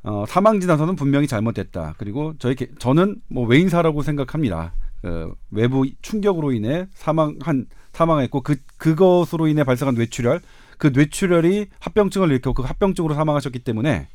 [0.03, 1.95] 어 사망 진단서는 분명히 잘못됐다.
[1.97, 4.73] 그리고 저희 개- 저는 뭐 외인사라고 생각합니다.
[5.01, 10.41] 그 외부 충격으로 인해 사망한 사망했고 그 그것으로 인해 발생한 뇌출혈
[10.77, 14.07] 그 뇌출혈이 합병증을 일으켰고 그 합병증으로 사망하셨기 때문에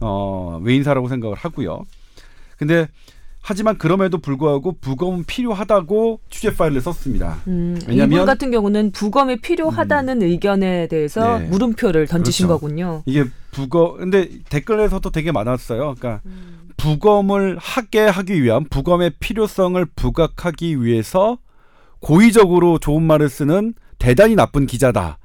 [0.00, 1.84] 어 외인사라고 생각을 하고요.
[2.56, 2.88] 근데
[3.48, 7.38] 하지만 그럼에도 불구하고 부검은 필요하다고 취재 파일을 썼습니다.
[7.46, 11.46] 음, 왜냐면- 이분 같은 경우는 부검이 필요하다는 의견에 대해서 네.
[11.46, 12.60] 물음표를 던지신 그렇죠.
[12.60, 13.02] 거군요.
[13.06, 15.94] 이게 부검 근데 댓글에서도 되게 많았어요.
[15.98, 16.68] 그러니까 음.
[16.76, 21.38] 부검을 하게 하기 위한 부검의 필요성을 부각하기 위해서
[22.00, 25.16] 고의적으로 좋은 말을 쓰는 대단히 나쁜 기자다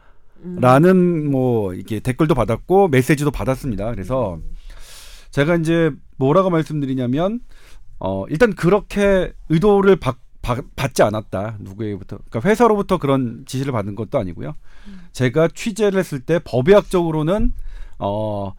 [0.61, 0.91] 라는
[1.25, 1.29] 음.
[1.31, 3.91] 뭐 이게 댓글도 받았고 메시지도 받았습니다.
[3.91, 4.39] 그래서
[5.31, 7.41] 제가 이제 뭐라고 말씀드리냐면
[8.05, 13.95] 어 일단 그렇게 의도를 받, 받, 받 지 않았다 누구에게부터 그러니까 회사로부터 그런 지시를 받은
[13.95, 14.53] 것도 아니고요.
[15.13, 17.53] 제가 취재를 했을 때 법의학적으로는
[17.99, 18.53] 어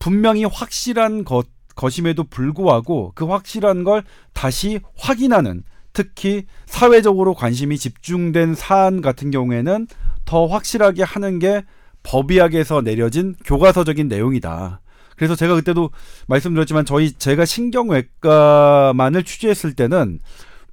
[0.00, 4.02] 분명히 확실한 것 것임에도 불구하고 그 확실한 걸
[4.34, 9.86] 다시 확인하는 특히 사회적으로 관심이 집중된 사안 같은 경우에는
[10.24, 11.62] 더 확실하게 하는 게
[12.02, 14.80] 법의학에서 내려진 교과서적인 내용이다.
[15.20, 15.90] 그래서 제가 그때도
[16.28, 20.18] 말씀드렸지만 저희 제가 신경외과만을 취재했을 때는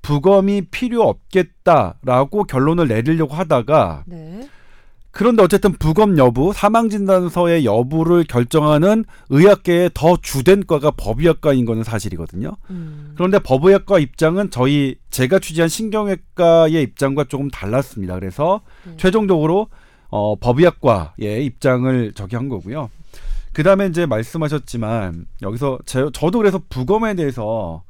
[0.02, 4.48] 부검이 필요 없겠다라고 결론을 내리려고 하다가 네.
[5.12, 12.56] 그런데 어쨌든 부검 여부, 사망 진단서의 여부를 결정하는 의학계의 더 주된 과가 법의학과인 거는 사실이거든요.
[12.70, 13.12] 음.
[13.16, 18.14] 그런데 법의학과 입장은 저희 제가 취재한 신경외과의 입장과 조금 달랐습니다.
[18.16, 18.94] 그래서 네.
[18.96, 19.68] 최종적으로
[20.08, 22.90] 어, 법의학과의 입장을 저기 한 거고요.
[23.58, 27.82] 그 다음에 이제 말씀하셨지만 여기서 제, 저도 그래서 부검에 대해서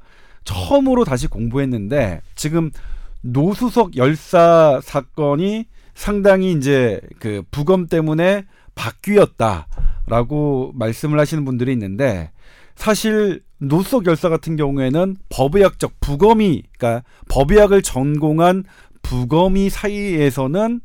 [0.45, 2.71] 처음으로 다시 공부했는데 지금
[3.19, 12.31] 노수석 열사 사건이 상당히 이제 그 부검 때문에 바뀌었다라고 말씀을 하시는 분들이 있는데
[12.77, 18.63] 사실 노수석 열사 같은 경우에는 법의학적 부검이 그러니까 법의학을 전공한
[19.01, 20.79] 부검이 사이에서는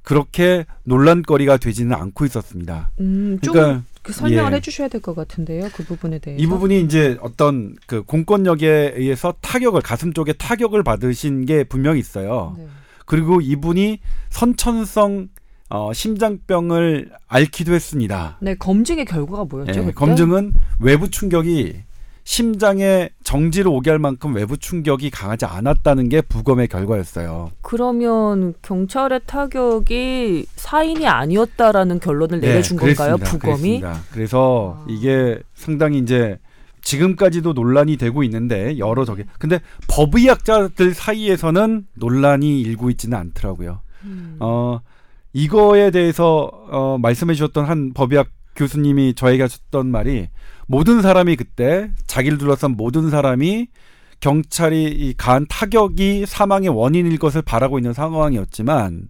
[0.00, 2.92] 그렇게 논란거리가 되지는 않고 있었습니다.
[2.98, 4.56] 음, 좀 그러니까 그 설명을 예.
[4.56, 5.68] 해주셔야 될 것 같은데요.
[5.72, 6.42] 그 부분에 대해서.
[6.42, 12.54] 이 부분이 이제 어떤 그 공권력에 의해서 타격을 가슴 쪽에 타격을 받으신 게 분명히 있어요.
[12.58, 12.66] 네.
[13.06, 15.28] 그리고 이분이 선천성
[15.70, 18.36] 어, 심장병을 앓기도 했습니다.
[18.42, 19.86] 네, 검증의 결과가 뭐였죠?
[19.86, 19.90] 예?
[19.92, 21.76] 검증은 외부 충격이
[22.24, 27.50] 심장에 정지를 오게 할 만큼 외부 충격이 강하지 않았다는 게 부검의 결과였어요.
[27.62, 33.16] 그러면 경찰의 타격이 사인이 아니었다라는 결론을 내려준 네, 건가요?
[33.16, 33.30] 그랬습니다.
[33.30, 33.80] 부검이?
[33.80, 34.00] 그랬습니다.
[34.12, 34.86] 그래서 아.
[34.88, 36.38] 이게 상당히 이제
[36.82, 43.80] 지금까지도 논란이 되고 있는데 여러 저게 근데 법의학자들 사이에서는 논란이 일고 있지는 않더라고요.
[44.04, 44.36] 음.
[44.40, 44.80] 어
[45.32, 50.28] 이거에 대해서 어 말씀해 주셨던 한 법의학 교수님이 저에게 하셨던 말이
[50.66, 53.68] 모든 사람이 그때 자기를 둘러싼 모든 사람이
[54.20, 59.08] 경찰이 이 가한 타격이 사망의 원인일 것을 바라고 있는 상황이었지만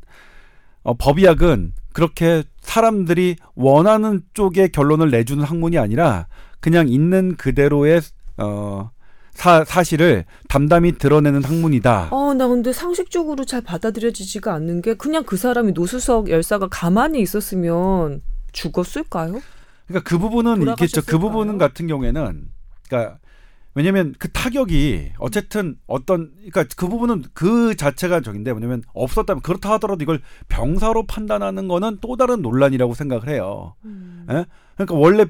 [0.82, 6.26] 어, 법의학은 그렇게 사람들이 원하는 쪽의 결론을 내주는 학문이 아니라
[6.60, 8.00] 그냥 있는 그대로의
[8.38, 8.90] 어,
[9.34, 12.08] 사, 사실을 담담히 드러내는 학문이다.
[12.10, 18.22] 어, 나 근데 상식적으로 잘 받아들여지지가 않는 게 그냥 그 사람이 노수석 열사가 가만히 있었으면
[18.52, 19.40] 죽었을까요?
[19.92, 21.02] 그러니까 그 부분은 있겠죠.
[21.02, 21.18] 그?
[21.18, 22.48] 부분은 같은 경우에는
[22.88, 23.18] 그러니까
[23.74, 30.02] 왜냐면 그 타격이 어쨌든 어떤 그러니까 그 부분은 그 자체가 적인데 뭐냐면 없었다면 그렇다 하더라도
[30.02, 33.74] 이걸 병사로 판단하는 거는 또 다른 논란이라고 생각을 해요.
[34.31, 34.44] 예?
[34.74, 35.26] 그러니까 원래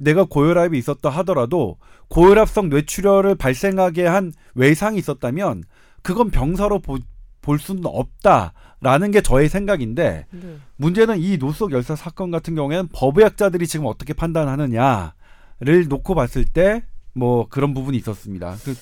[0.00, 5.62] 내가 고혈압이 있었다 하더라도 고혈압성 뇌출혈을 발생하게 한 외상이 있었다면
[6.02, 6.98] 그건 병사로 보,
[7.42, 10.56] 볼 수는 없다 라는 게 저의 생각인데 네.
[10.76, 17.48] 문제는 이 노수석 열사 사건 같은 경우에는 법의학자들이 지금 어떻게 판단하느냐를 놓고 봤을 때 뭐
[17.48, 18.56] 그런 부분이 있었습니다.
[18.64, 18.74] 그,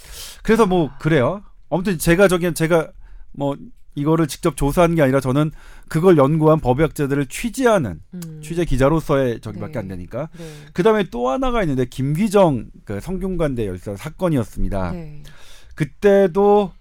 [0.43, 1.43] 그래서 뭐 그래요.
[1.71, 2.91] 아무튼 제가 저기 제가
[3.33, 3.57] 뭐
[3.95, 5.53] 이거를 직접 조사한 게 아니라 저는
[5.89, 8.41] 그걸 연구한 법의학자들을 취재하는 음.
[8.43, 9.79] 취재 기자로서의 저기밖에 네.
[9.79, 10.29] 안 되니까.
[10.39, 10.45] 네.
[10.73, 14.93] 그다음에 또 하나가 있는데 김기정 그 성균관대 열사 사건이었습니다.
[14.93, 15.23] 네.
[15.75, 16.73] 그때도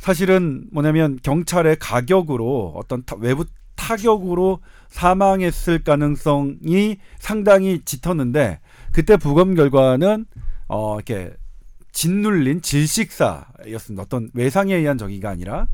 [0.00, 3.44] 사실은 뭐냐면 경찰의 가격으로 어떤 타- 외부
[3.76, 8.60] 타격으로 사망했을 가능성이 상당히 짙었는데
[8.92, 10.24] 그때 부검 결과는
[10.68, 11.32] 어 이렇게
[11.92, 14.02] 짓눌린 질식사였습니다.
[14.02, 15.68] 어떤 외상에 의한 저기가 아니라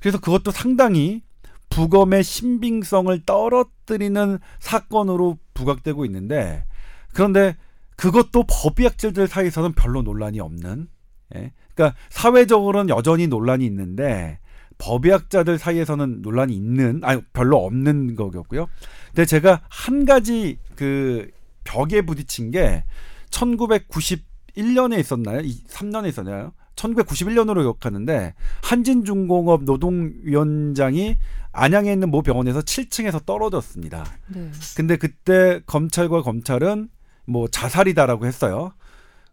[0.00, 1.22] 그래서 그것도 상당히
[1.68, 6.64] 부검의 신빙성을 떨어뜨리는 사건으로 부각되고 있는데
[7.12, 7.56] 그런데
[7.96, 10.88] 그것도 법의학자들 사이에서는 별로 논란이 없는
[11.34, 11.52] 예.
[11.76, 14.40] 그러니까 사회적으로는 여전히 논란이 있는데
[14.78, 18.66] 법의학자들 사이에서는 논란이 있는 아니 별로 없는 거였고요.
[19.08, 21.30] 근데 제가 한 가지 그
[21.64, 22.84] 벽에 부딪힌 게
[23.30, 25.40] 1991년에 있었나요?
[25.40, 26.52] 3년에 있었나요?
[26.76, 31.16] 1991년으로 기억하는데 한진중공업 노동위원장이
[31.52, 34.04] 안양에 있는 모 병원에서 7층에서 떨어졌습니다.
[34.28, 34.50] 네.
[34.76, 36.90] 근데 그때 검찰과 검찰은
[37.24, 38.72] 뭐 자살이다라고 했어요.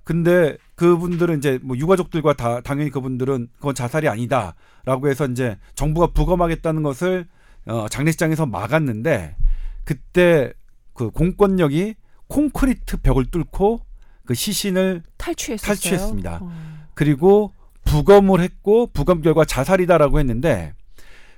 [0.04, 6.84] 근데 그분들은 이제 뭐 유가족들과 다 당연히 그분들은 그건 자살이 아니다라고 해서 이제 정부가 부검하겠다는
[6.84, 7.28] 것을
[7.66, 9.36] 어 장례식장에서 막았는데
[9.86, 10.52] 그때
[10.94, 11.96] 그 공권력이
[12.28, 13.82] 콘크리트 벽을 뚫고
[14.26, 15.68] 그 시신을 탈취했었어요.
[15.68, 16.40] 탈취했습니다.
[16.42, 16.52] 어.
[16.94, 17.54] 그리고
[17.86, 20.74] 부검을 했고 부검 결과 자살이다라고 했는데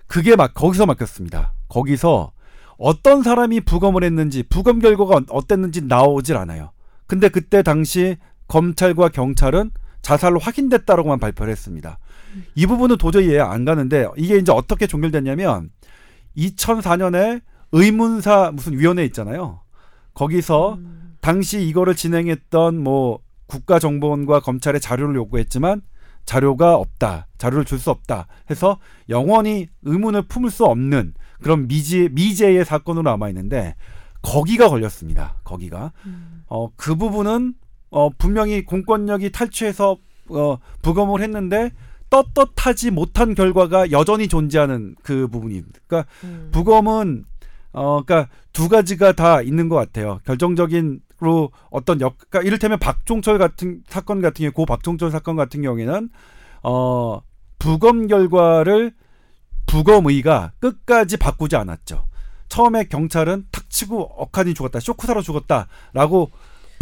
[0.07, 1.53] 그게 막 거기서 막혔습니다.
[1.67, 2.31] 거기서
[2.77, 6.71] 어떤 사람이 부검을 했는지 부검 결과가 어땠는지 나오질 않아요.
[7.07, 8.17] 근데 그때 당시
[8.47, 11.97] 검찰과 경찰은 자살로 확인됐다라고만 발표를 했습니다.
[12.53, 15.69] 이 부분은 도저히 이해 안 가는데 이게 이제 어떻게 종결됐냐면
[16.37, 19.61] 2004년에 의문사 무슨 위원회 있잖아요.
[20.13, 21.15] 거기서 음.
[21.21, 25.81] 당시 이거를 진행했던 뭐 국가정보원과 검찰의 자료를 요구했지만
[26.25, 27.27] 자료가 없다.
[27.37, 28.27] 자료를 줄 수 없다.
[28.49, 28.79] 해서
[29.09, 33.75] 영원히 의문을 품을 수 없는 그런 미제, 미제의 사건으로 남아 있는데
[34.21, 35.35] 거기가 걸렸습니다.
[35.43, 35.91] 거기가.
[36.05, 36.43] 음.
[36.47, 37.53] 어, 그 부분은
[37.95, 39.95] 어, 분명히 공권력이 탈취해서
[40.27, 41.71] 어, 부검을 했는데
[42.09, 45.79] 떳떳하지 못한 결과가 여전히 존재하는 그 부분입니다.
[45.87, 46.49] 그러니까 음.
[46.51, 47.23] 부검은
[47.71, 50.19] 어 그러니까 두 가지가 다 있는 것 같아요.
[50.25, 56.09] 결정적인로 어떤 역 그러니까 이를테면 박종철 같은 사건 같은 경우 고 박종철 사건 같은 경우에는
[56.63, 57.21] 어
[57.59, 58.93] 부검 결과를
[59.67, 62.05] 부검의가 끝까지 바꾸지 않았죠.
[62.49, 66.31] 처음에 경찰은 탁 치고 억하니 죽었다, 쇼크사로 죽었다라고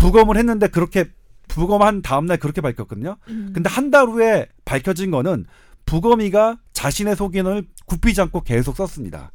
[0.04, 1.06] 부검을 했는데 그렇게
[1.48, 3.18] 부검한 다음날 그렇게 밝혔거든요.
[3.30, 3.52] 음.
[3.54, 5.46] 근데 한 달 후에 밝혀진 거는
[5.86, 9.32] 부검이가 자신의 소견을 굽히지 않고 계속 썼습니다.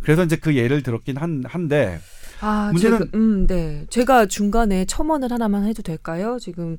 [0.00, 2.00] 그래서 이제 그 예를 들었긴 한, 한데
[2.40, 3.86] 아, 문제는- 제가, 음, 네.
[3.90, 6.38] 제가 중간에 첨언을 하나만 해도 될까요?
[6.40, 6.76] 지금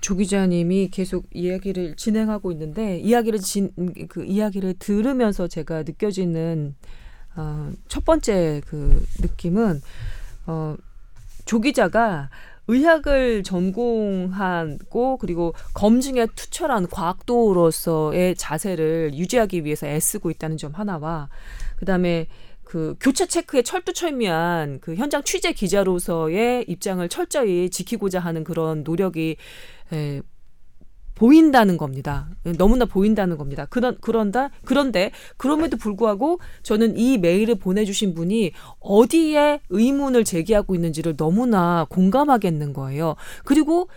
[0.00, 3.70] 조 기자님이 계속 이야기를 진행하고 있는데 이야기를 진,
[4.08, 6.74] 그 이야기를 들으면서 제가 느껴지는
[7.36, 9.80] 어, 첫 번째 그 느낌은
[10.46, 10.74] 어,
[11.46, 12.28] 조 기자가
[12.68, 21.28] 의학을 전공하고 그리고 검증에 투철한 과학도로서의 자세를 유지하기 위해서 애쓰고 있다는 점 하나와
[21.76, 22.26] 그다음에
[22.64, 29.36] 그 교차 체크에 철두철미한 그 현장 취재 기자로서의 입장을 철저히 지키고자 하는 그런 노력이
[29.92, 30.20] 에,
[31.16, 32.28] 보인다는 겁니다.
[32.58, 33.66] 너무나 보인다는 겁니다.
[33.66, 41.86] 그런 그런다 그런데 그럼에도 불구하고 저는 이 메일을 보내주신 분이 어디에 의문을 제기하고 있는지를 너무나
[41.88, 43.16] 공감하겠는 거예요.
[43.44, 43.88] 그리고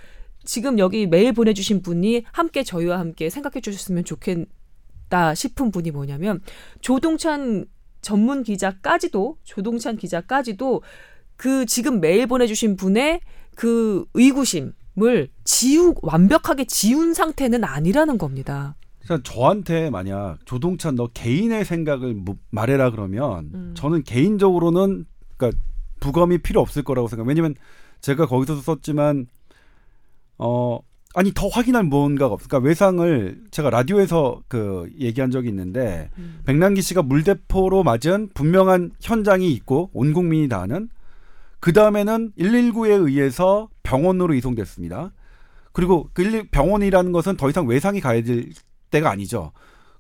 [0.46, 6.42] 지금 여기 메일 보내주신 분이 함께 저희와 함께 생각해 주셨으면 좋겠다 싶은 분이 뭐냐면
[6.80, 7.66] 조동찬
[8.02, 10.82] 전문 기자까지도 조동찬 기자까지도
[11.36, 13.20] 그 지금 메일 보내주신 분의
[13.56, 14.72] 그 의구심
[15.04, 18.76] 을 지우 완벽하게 지운 상태는 아니라는 겁니다.
[19.04, 23.72] 그러니까 저한테 만약 조동찬 너 개인의 생각을 뭐- 말해라 그러면 음.
[23.76, 25.06] 저는 개인적으로는
[25.38, 25.60] 그러니까
[26.00, 27.28] 부검이 필요 없을 거라고 생각.
[27.28, 27.56] 왜냐면
[28.02, 29.28] 제가 거기서도 썼지만
[30.38, 30.80] 어
[31.16, 32.48] 아니 더 확인할 무언가가 없.
[32.48, 36.40] 그러니까 외상을 제가 라디오에서 그 얘기한 적이 있는데 음.
[36.46, 40.90] 백남기 씨가 물대포로 맞은 분명한 현장이 있고 온 국민이 다 아는
[41.60, 45.12] 그 다음에는 119에 의해서 병원으로 이송됐습니다.
[45.72, 48.50] 그리고 그119 병원이라는 것은 더 이상 외상이 가야 될
[48.92, 49.52] 때가 아니죠.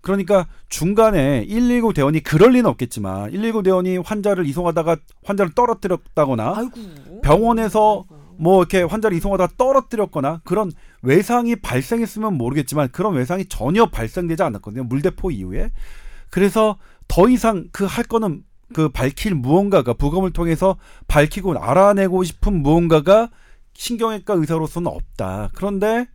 [0.01, 8.05] 그러니까 중간에 119 대원이 그럴 리는 없겠지만 119 대원이 환자를 이송하다가 환자를 떨어뜨렸다거나 아이고 병원에서
[8.37, 14.85] 뭐 이렇게 환자를 이송하다가 떨어뜨렸거나 그런 외상이 발생했으면 모르겠지만 그런 외상이 전혀 발생되지 않았거든요.
[14.85, 15.71] 물대포 이후에.
[16.29, 16.77] 그래서
[17.09, 18.43] 더 이상 그 할 거는
[18.73, 23.29] 그 밝힐 무언가가 부검을 통해서 밝히고 알아내고 싶은 무언가가
[23.73, 25.49] 신경외과 의사로서는 없다.
[25.53, 26.07] 그런데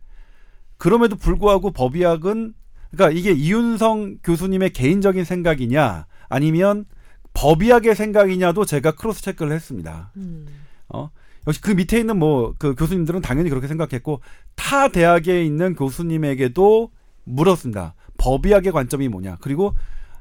[0.77, 2.53] 그럼에도 불구하고 법의학은
[2.91, 6.85] 그러니까 이게 이윤성 교수님의 개인적인 생각이냐 아니면
[7.33, 10.11] 법의학의 생각이냐도 제가 크로스 체크를 했습니다.
[10.17, 10.45] 음.
[10.89, 11.09] 어
[11.47, 14.21] 역시 그 밑에 있는 뭐 그 교수님들은 당연히 그렇게 생각했고
[14.55, 16.91] 타 대학에 있는 교수님에게도
[17.25, 17.95] 물었습니다.
[18.17, 19.37] 법의학의 관점이 뭐냐.
[19.41, 19.73] 그리고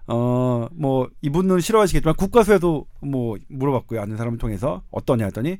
[0.07, 4.01] 어 뭐 이분은 싫어하시겠지만 국가수에도 뭐 물어봤고요.
[4.01, 5.59] 아는 사람을 통해서 어떠냐 했더니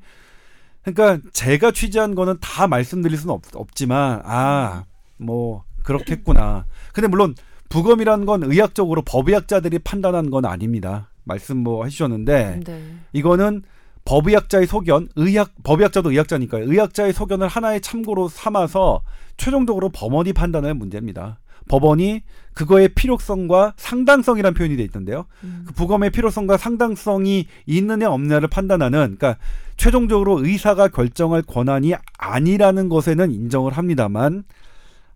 [0.83, 4.85] 그러니까 제가 취재한 거는 다 말씀드릴 수는 없, 없지만 아
[5.17, 6.67] 뭐 그렇겠구나.
[6.93, 7.35] 근데 물론
[7.69, 11.09] 부검이라는 건 의학적으로 법의학자들이 판단한 건 아닙니다.
[11.25, 12.95] 말씀 뭐 해주셨는데 네.
[13.13, 13.63] 이거는
[14.05, 16.65] 법의학자의 소견, 의학 법의학자도 의학자니까요.
[16.71, 19.03] 의학자의 소견을 하나의 참고로 삼아서
[19.37, 21.39] 최종적으로 법원이 판단할 문제입니다.
[21.69, 22.23] 법원이
[22.55, 25.27] 그거의 필요성과 상당성이라는 표현이 돼 있던데요.
[25.43, 25.65] 음.
[25.67, 29.37] 그 부검의 필요성과 상당성이 있느냐 없느냐를 판단하는 그러니까
[29.77, 34.45] 최종적으로 의사가 결정할 권한이 아니라는 것에는 인정을 합니다만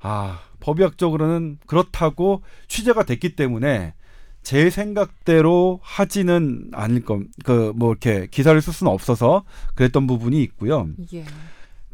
[0.00, 3.94] 아 법의학적으로는 그렇다고 취재가 됐기 때문에
[4.42, 9.44] 제 생각대로 하지는 않을 건 그 뭐 이렇게 기사를 쓸 수는 없어서
[9.76, 10.88] 그랬던 부분이 있고요.
[11.12, 11.24] 예.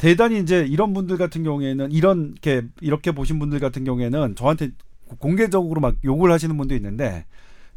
[0.05, 4.72] 대단히 이제 이런 분들 같은 경우에는 이런 이렇게 이렇게 보신 분들 같은 경우에는 저한테
[5.18, 7.24] 공개적으로 막 욕을 하시는 분도 있는데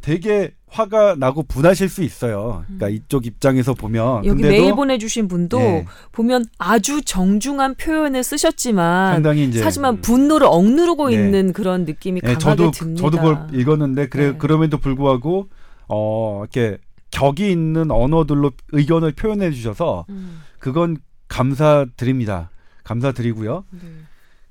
[0.02, 2.66] 되게 화가 나고 분하실 수 있어요.
[2.66, 4.26] 그러니까 이쪽 입장에서 보면 음.
[4.26, 10.48] 여기 근데도 메일 보내주신 분도 예, 보면 아주 정중한 표현을 쓰셨지만 상당히 이제 하지만 분노를
[10.48, 11.16] 억누르고 네.
[11.16, 13.02] 있는 그런 느낌이 예, 강하게 저도 듭니다.
[13.04, 14.38] 저도 그걸 읽었는데 그래 네.
[14.38, 15.48] 그럼에도 불구하고
[15.88, 16.78] 어 이렇게
[17.12, 20.98] 격이 있는 언어들로 의견을 표현해 주셔서 음, 그건
[21.28, 22.50] 감사드립니다.
[22.84, 23.66] 감사드리고요.
[23.72, 23.80] 네.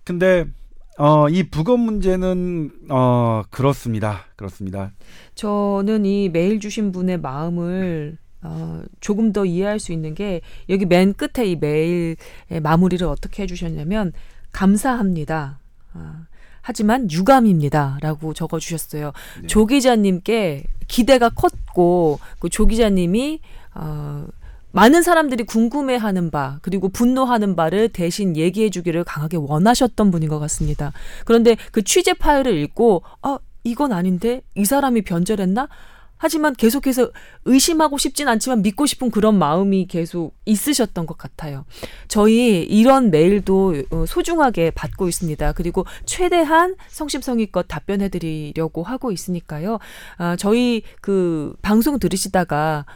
[0.05, 0.47] 근데
[0.99, 4.25] 어, 이 부검 문제는 어, 그렇습니다.
[4.37, 4.93] 그렇습니다.
[5.35, 11.13] 저는 이 메일 주신 분의 마음을 어, 조금 더 이해할 수 있는 게 여기 맨
[11.13, 12.17] 끝에 이 메일의
[12.63, 14.13] 마무리를 어떻게 해주셨냐면
[14.53, 15.59] 감사합니다.
[15.95, 16.27] 아,
[16.63, 19.13] 하지만 유감입니다라고 적어주셨어요.
[19.43, 19.47] 네.
[19.47, 23.41] 조 기자님께 기대가 컸고 그 조 기자님이
[23.75, 24.27] 어,
[24.73, 30.93] 많은 사람들이 궁금해하는 바 그리고 분노하는 바를 대신 얘기해 주기를 강하게 원하셨던 분인 것 같습니다.
[31.25, 35.69] 그런데 그 취재 파일을 읽고 아 이건 아닌데 이 사람이 변절했나?
[36.19, 37.11] 하지만 계속해서
[37.45, 41.65] 의심하고 싶진 않지만 믿고 싶은 그런 마음이 계속 있으셨던 것 같아요.
[42.09, 45.53] 저희 이런 메일도 어, 소중하게 받고 있습니다.
[45.53, 49.79] 그리고 최대한 성심성의껏 답변해드리려고 하고 있으니까요.
[50.17, 52.87] 아, 저희 그 방송 들으시다가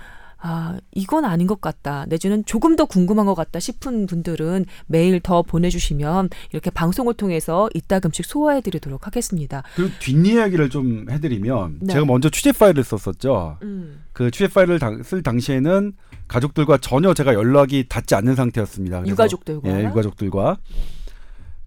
[0.43, 2.07] 아, 이건 아닌 것 같다.
[2.09, 8.25] 내지는 조금 더 궁금한 것 같다 싶은 분들은 메일 더 보내주시면 이렇게 방송을 통해서 이따금씩
[8.25, 9.63] 소화해 드리도록 하겠습니다.
[9.77, 11.93] 그리고 뒷이야기를 좀 해드리면 네.
[11.93, 13.59] 제가 먼저 취재 파일을 썼었죠.
[13.63, 14.03] 음.
[14.13, 15.93] 그 취재 파일을 당- 쓸 당시에는
[16.27, 19.07] 가족들과 전혀 제가 연락이 닿지 않는 상태였습니다.
[19.07, 19.69] 유가족들과.
[19.69, 20.57] 예, 유가족들과.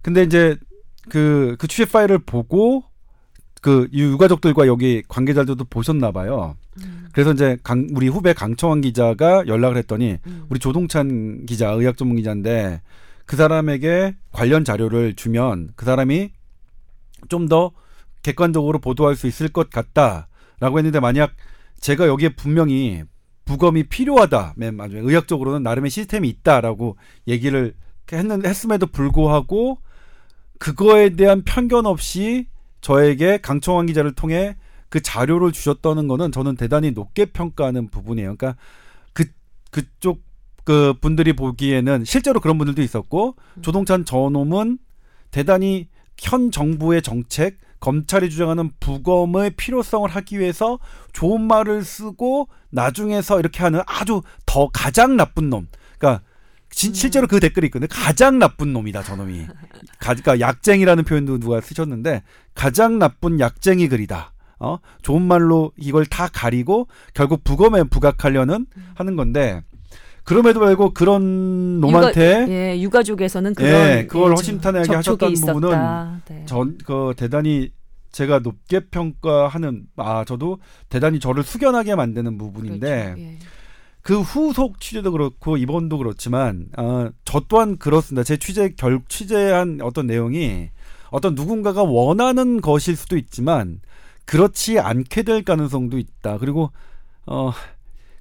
[0.02, 0.56] 근데 이제
[1.08, 2.82] 그, 그 취재 파일을 보고
[3.62, 6.56] 그 유가족들과 여기 관계자들도 보셨나 봐요.
[6.82, 7.08] 음.
[7.12, 10.44] 그래서 이제 강, 우리 후배 강청환 기자가 연락을 했더니 음.
[10.48, 12.82] 우리 조동찬 기자 의학 전문 기자인데
[13.26, 16.30] 그 사람에게 관련 자료를 주면 그 사람이
[17.28, 17.72] 좀 더
[18.24, 21.32] 객관적으로 보도할 수 있을 것 같다라고 했는데 만약
[21.78, 23.04] 제가 여기에 분명히
[23.44, 26.96] 부검이 필요하다, 맨 마지막에 의학적으로는 나름의 시스템이 있다라고
[27.28, 27.74] 얘기를
[28.10, 29.78] 했는 했음에도 불구하고
[30.58, 32.46] 그거에 대한 편견 없이
[32.80, 34.56] 저에게 강청환 기자를 통해
[34.88, 38.36] 그 자료를 주셨다는 거는 저는 대단히 높게 평가하는 부분이에요.
[38.36, 38.56] 그러니까
[39.12, 39.24] 그
[39.70, 40.22] 그쪽
[40.64, 44.78] 그 분들이 보기에는 실제로 그런 분들도 있었고 조동찬 저놈은
[45.30, 50.78] 대단히 현 정부의 정책 검찰이 주장하는 부검의 필요성을 하기 위해서
[51.12, 55.66] 좋은 말을 쓰고 나중에서 이렇게 하는 아주 더 가장 나쁜 놈.
[55.98, 56.22] 그러니까
[56.70, 56.94] 진- 음.
[56.94, 57.88] 실제로 그 댓글이 있거든요.
[57.90, 59.46] 가장 나쁜 놈이다 저놈이.
[59.98, 62.22] 가, 그러니까 약쟁이라는 표현도 누가 쓰셨는데
[62.54, 64.32] 가장 나쁜 약쟁이 글이다.
[64.58, 69.62] 어 좋은 말로 이걸 다 가리고 결국 부검에 부각하려는 하는 건데
[70.24, 75.34] 그럼에도 불구하고 그런 놈한테 예, 유가족에서는 그런 예, 그걸 예, 허심탄회하게 하셨던.
[75.34, 76.46] 부분은 네.
[76.46, 77.70] 전그 대단히
[78.10, 83.20] 제가 높게 평가하는 아 저도 대단히 저를 숙연하게 만드는 부분인데 그렇죠.
[83.20, 83.38] 예.
[84.00, 88.22] 그 후속 취재도 그렇고 이번도 그렇지만 아, 저 또한 그렇습니다.
[88.22, 90.68] 제 취재 결 취재한 어떤 내용이
[91.10, 93.80] 어떤 누군가가 원하는 것일 수도 있지만
[94.24, 96.38] 그렇지 않게 될 가능성도 있다.
[96.38, 96.70] 그리고
[97.26, 97.52] 어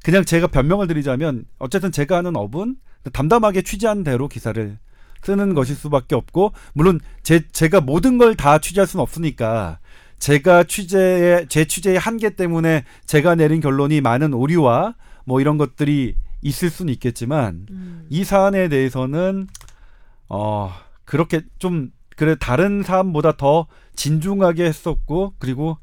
[0.03, 2.75] 그냥 제가 변명을 드리자면 어쨌든 제가 하는 업은
[3.11, 4.77] 담담하게 취재한 대로 기사를
[5.23, 9.79] 쓰는 것일 수밖에 없고 물론 제 제가 모든 걸 다 취재할 수는 없으니까
[10.19, 14.95] 제가 취재의 제 취재의 한계 때문에 제가 내린 결론이 많은 오류와
[15.25, 18.05] 뭐 이런 것들이 있을 수는 있겠지만 음.
[18.09, 19.47] 이 사안에 대해서는
[20.27, 20.73] 어
[21.05, 25.77] 그렇게 좀 그래 다른 사안보다 더 진중하게 했었고 그리고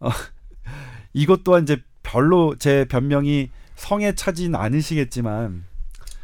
[0.00, 0.10] 어
[1.12, 5.64] 이것 또한 이제 별로 제 변명이 성에 차진 않으시겠지만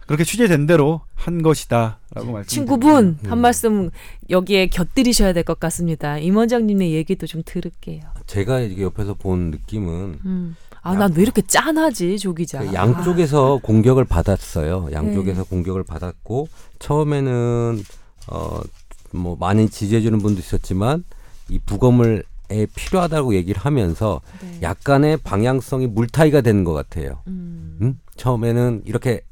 [0.06, 2.48] 그렇게 취재된 대로 한 것이다라고 말씀.
[2.48, 3.30] 친구분 음.
[3.30, 3.90] 한 말씀
[4.28, 6.18] 여기에 곁들이셔야 될 것 같습니다.
[6.18, 8.02] 임 원장님의 얘기도 좀 들을게요.
[8.26, 10.56] 제가 이게 옆에서 본 느낌은 음.
[10.82, 12.58] 아, 난 왜 이렇게 짠하지, 조 기자.
[12.58, 14.88] 그 양쪽에서 공격을 받았어요.
[14.92, 15.48] 양쪽에서 네.
[15.48, 16.48] 공격을 받았고
[16.78, 17.82] 처음에는
[18.28, 21.04] 어뭐 많이 지지해주는 분도 있었지만
[21.48, 24.58] 이 부검을 에 필요하다고 얘기를 하면서 네.
[24.60, 27.20] 약간의 방향성이 물타기가 되는 것 같아요.
[27.26, 27.78] 음.
[27.80, 28.00] 음?
[28.16, 29.22] 처음에는 이렇게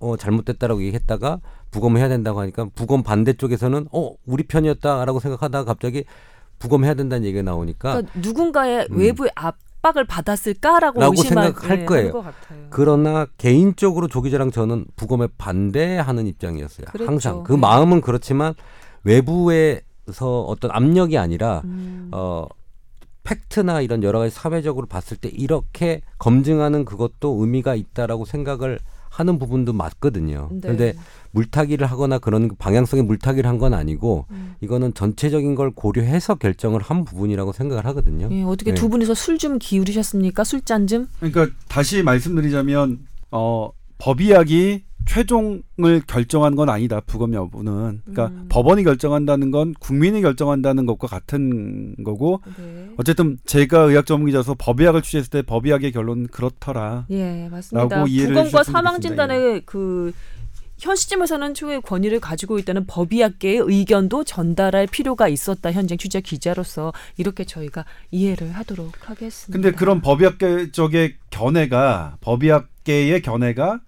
[0.00, 1.40] 어 잘못됐다라고 얘기했다가
[1.70, 6.04] 부검을 해야 된다고 하니까 부검 반대쪽에서는 어 우리 편이었다라고 생각하다가 갑자기
[6.58, 8.98] 부검해야 된다는 얘기가 나오니까 그러니까 누군가의 음.
[8.98, 12.24] 외부의 압박을 받았을까라고 라고 의심할 생각할 네, 거예요.
[12.70, 16.86] 그러나 개인적으로 조 기자랑 저는 부검에 반대하는 입장이었어요.
[16.86, 17.10] 그랬죠.
[17.10, 17.58] 항상 그 네.
[17.58, 18.54] 마음은 그렇지만
[19.02, 19.82] 외부에
[20.12, 22.08] 서 어떤 압력이 아니라 음.
[22.12, 22.46] 어
[23.22, 28.78] 팩트나 이런 여러 가지 사회적으로 봤을 때 이렇게 검증하는 그것도 의미가 있다라고 생각을
[29.08, 30.48] 하는 부분도 맞거든요.
[30.50, 30.58] 네.
[30.60, 30.94] 그런데
[31.30, 34.56] 물타기를 하거나 그런 방향성의 물타기를 한 건 아니고 음.
[34.60, 38.28] 이거는 전체적인 걸 고려해서 결정을 한 부분이라고 생각을 하거든요.
[38.30, 38.74] 예, 어떻게 네.
[38.74, 40.42] 두 분이서 술 좀 기울이셨습니까?
[40.44, 41.06] 술잔 좀?
[41.20, 47.00] 그러니까 다시 말씀드리자면 어 법의학이 최종을 결정한 건 아니다.
[47.00, 48.02] 부검 여부는.
[48.04, 48.46] 그러니까 음.
[48.48, 52.90] 법원이 결정한다는 건 국민이 결정한다는 것과 같은 거고 네.
[52.96, 57.06] 어쨌든 제가 의학 전문기자서 법의학을 취재했을 때 법의학의 결론은 그렇더라.
[57.10, 58.04] 예, 맞습니다.
[58.04, 59.00] 부검과 사망.
[59.00, 60.12] 진단의 그
[60.78, 65.72] 현 시점에서는 최고의 권위를 가지고 있다는 법의학계의 의견도 전달할 필요가 있었다.
[65.72, 69.52] 현장 취재 기자로서 이렇게 저희가 이해를 하도록 하겠습니다.
[69.52, 73.80] 근데 그런 법의학계 쪽의 견해가 법의학계의 견해가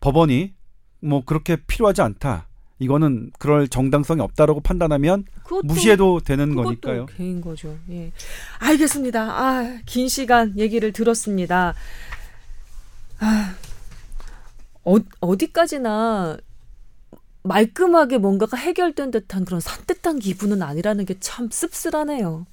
[0.00, 0.54] 법원이
[1.00, 2.46] 뭐 그렇게 필요하지 않다.
[2.78, 7.06] 이거는 그럴 정당성이 없다라고 판단하면 그것도 무시해도 되는 거니까요.
[7.06, 7.76] 개인 거죠.
[7.90, 8.10] 예.
[8.58, 9.20] 알겠습니다.
[9.22, 11.74] 아, 긴 시간 얘기를 들었습니다.
[13.18, 13.54] 아,
[14.84, 16.38] 어, 어디까지나
[17.42, 22.46] 말끔하게 뭔가가 해결된 듯한 그런 산뜻한 기분은 아니라는 게 참 씁쓸하네요.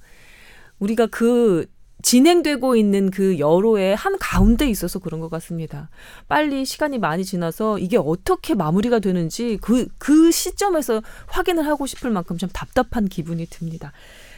[0.78, 1.66] 우리가 그
[2.02, 5.88] 진행되고 있는 그 여로의 한 가운데 있어서 그런 것 같습니다.
[6.28, 12.38] 빨리 시간이 많이 지나서 이게 어떻게 마무리가 되는지 그, 그 시점에서 확인을 하고 싶을 만큼
[12.38, 13.92] 좀 답답한 기분이 듭니다.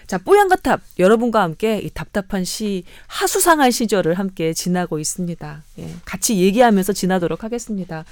[0.07, 5.63] 자, 뽀얀거탑 여러분과 함께 이 답답한 시 하수상할 시절을 함께 지나고 있습니다.
[5.79, 8.05] 예, 같이 얘기하면서 지나도록 하겠습니다.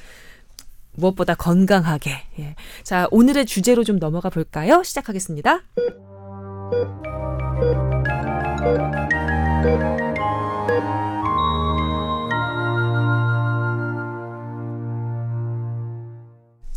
[0.92, 2.12] 무엇보다 건강하게.
[2.38, 2.55] 예.
[2.84, 4.82] 자, 오늘의 주제로 좀 넘어가 볼까요?
[4.84, 5.62] 시작하겠습니다.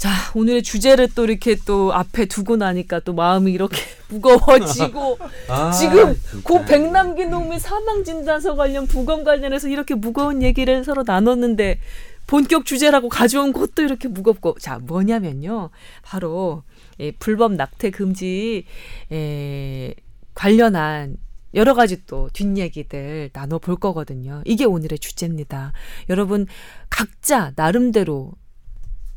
[0.01, 3.77] 자, 오늘의 주제를 또 이렇게 또 앞에 두고 나니까 또 마음이 이렇게
[4.09, 6.43] 무거워지고 아, 지금 진짜.
[6.43, 11.79] 고 백남기 농민 사망 진단서 관련 부검 관련해서 이렇게 무거운 얘기를 서로 나눴는데
[12.25, 15.69] 본격 주제라고 가져온 것도 이렇게 무겁고 자 뭐냐면요
[16.01, 16.63] 바로
[16.97, 18.65] 이 불법 낙태 금지
[19.11, 19.93] 에,
[20.33, 21.17] 관련한
[21.53, 24.41] 여러 가지 또 뒷얘기들 나눠볼 거거든요.
[24.45, 25.73] 이게 오늘의 주제입니다.
[26.09, 26.47] 여러분
[26.89, 28.33] 각자 나름대로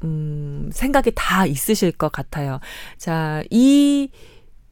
[0.05, 2.61] 음, 생각이 다 있으실 것 같아요.
[2.99, 4.11] 자, 이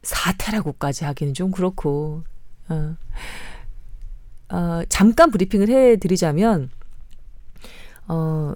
[0.03, 2.23] 사태라고까지 하기는 좀 그렇고,
[2.69, 2.97] 어,
[4.51, 6.71] 어, 잠깐 브리핑을 해드리자면,
[8.09, 8.53] 어,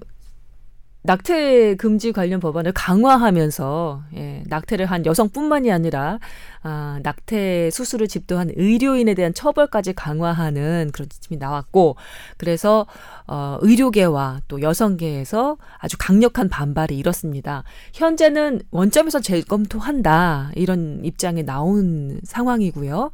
[1.06, 6.18] 낙태 금지 관련 법안을 강화하면서 예, 낙태를 한 여성뿐만이 아니라
[6.62, 11.96] 아, 낙태 수술을 집도한 의료인에 대한 처벌까지 강화하는 그런 지침이 나왔고
[12.36, 12.86] 그래서
[13.28, 17.62] 어, 의료계와 또 여성계에서 아주 강력한 반발이 일었습니다.
[17.94, 23.10] 현재는 원점에서 재검토한다 이런 입장이 나온 상황이고요.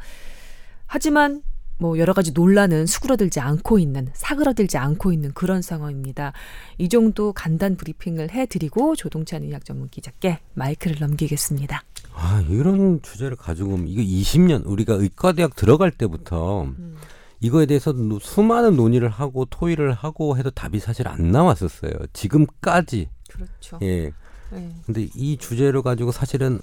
[0.86, 1.42] 하지만
[1.82, 6.32] 뭐 여러 가지 논란은 수그러들지 않고 있는 사그러들지 않고 있는 그런 상황입니다.
[6.78, 11.82] 이 정도 간단 브리핑을 해드리고 조동찬 의학 전문 기자께 마이크를 넘기겠습니다.
[12.14, 16.96] 아, 이런 주제를 가지고 이거 20년 우리가 의과대학 들어갈 때부터 음.
[17.40, 21.90] 이거에 대해서 노- 수많은 논의를 하고 토의를 하고 해도 답이 사실 안 나왔었어요.
[22.12, 23.08] 지금까지.
[23.28, 23.80] 그렇죠.
[23.82, 24.12] 예.
[24.52, 24.70] 네.
[24.86, 26.60] 근데 이 주제를 가지고 사실은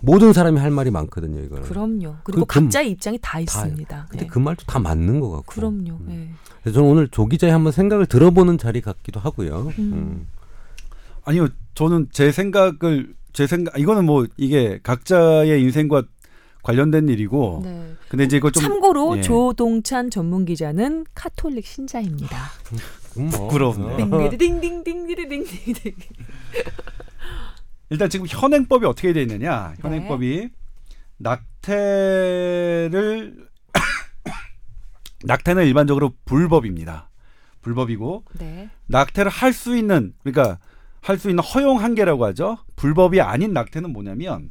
[0.00, 1.62] 모든 사람이 할 말이 많거든요, 이거는.
[1.64, 2.16] 그럼요.
[2.24, 4.06] 그리고 그- 그- 각자의 입장이 다 있습니다.
[4.10, 4.30] 근데 네.
[4.30, 5.44] 그 말도 다 맞는 것 같고.
[5.54, 5.92] 그럼요.
[6.00, 6.06] 음.
[6.08, 6.30] 네.
[6.62, 9.72] 그래서 저는 오늘 조 기자의 한번 생각을 들어보는 자리 같기도 하고요.
[9.78, 9.92] 음.
[9.92, 10.26] 음.
[11.24, 16.02] 아니요, 저는 제 생각을 제 생각 이거는 뭐 이게 각자의 인생과
[16.62, 17.60] 관련된 일이고.
[17.64, 17.94] 네.
[18.08, 19.22] 근데 이제 이거 좀 참고로 예.
[19.22, 22.36] 조동찬 전문 기자는 카톨릭 신자입니다.
[23.18, 23.48] 음, 뭐.
[23.48, 24.08] 부끄럽네요.
[24.16, 24.30] 어.
[24.30, 25.92] 띵디딩딩딩디딩딩.
[27.90, 29.74] 일단 지금 현행법이 어떻게 되어 있느냐?
[29.80, 30.48] 현행법이
[31.18, 33.46] 낙태를
[35.24, 37.10] 낙태는 일반적으로 불법입니다.
[37.62, 38.70] 불법이고 네.
[38.86, 40.58] 낙태를 할 수 있는 그러니까
[41.00, 42.58] 할 수 있는 허용 한계라고 하죠.
[42.76, 44.50] 불법이 아닌 낙태는 뭐냐면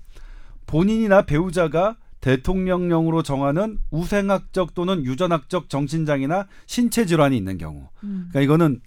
[0.65, 7.89] 본인이나 배우자가 대통령령으로 정하는 우생학적 또는 유전학적 정신장애나 신체 질환이 있는 경우.
[8.03, 8.29] 음.
[8.31, 8.81] 그러니까 이거는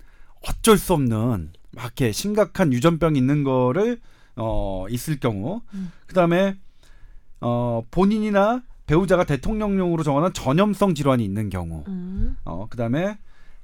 [0.48, 4.00] 어쩔 수 없는 막 이렇게 심각한 유전병이 있는 거를
[4.38, 5.60] 어 있을 경우.
[5.74, 5.92] 음.
[6.06, 6.56] 그다음에
[7.40, 11.84] 어 본인이나 배우자가 대통령령으로 정하는 전염성 질환이 있는 경우.
[11.88, 12.36] 음.
[12.44, 13.18] 어 그다음에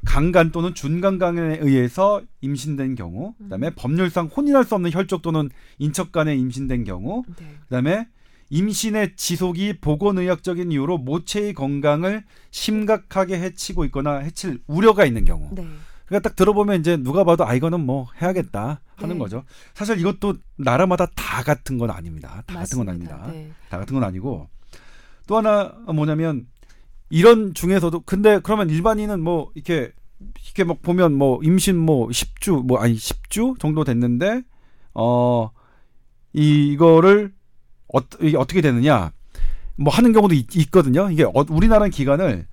[0.04, 5.48] 강간 또는 준강간에 의해서 임신된 경우, 그다음에 법률상 혼인할 수 없는 혈족 또는
[5.78, 7.46] 인척 간에 임신된 경우, 네.
[7.62, 8.06] 그다음에
[8.50, 15.50] 임신의 지속이 보건의학적인 이유로 모체의 건강을 심각하게 해치고 있거나 해칠 우려가 있는 경우.
[15.54, 15.66] 네.
[16.14, 19.18] 그러니까 딱 들어보면 이제 누가 봐도 아 이거는 뭐 해야겠다 하는 네.
[19.18, 19.42] 거죠.
[19.74, 22.44] 사실 이것도 나라마다 다 같은 건 아닙니다.
[22.46, 23.14] 다 같은 건 맞습니다.
[23.16, 23.32] 아닙니다.
[23.32, 23.50] 네.
[23.68, 24.48] 다 같은 건 아니고
[25.26, 26.46] 또 하나 뭐냐면
[27.10, 29.92] 이런 중에서도 근데 그러면 일반인은 뭐 이렇게
[30.44, 34.42] 이렇게 막 보면 뭐 임신 뭐 10주 뭐 아니 10주 정도 됐는데
[34.94, 35.50] 어
[36.32, 37.32] 이, 이거를
[37.92, 39.10] 어, 이게 어떻게 되느냐
[39.76, 42.46] 뭐 하는 경우도 있, 거든요 이게 어, 우리나라는 기간을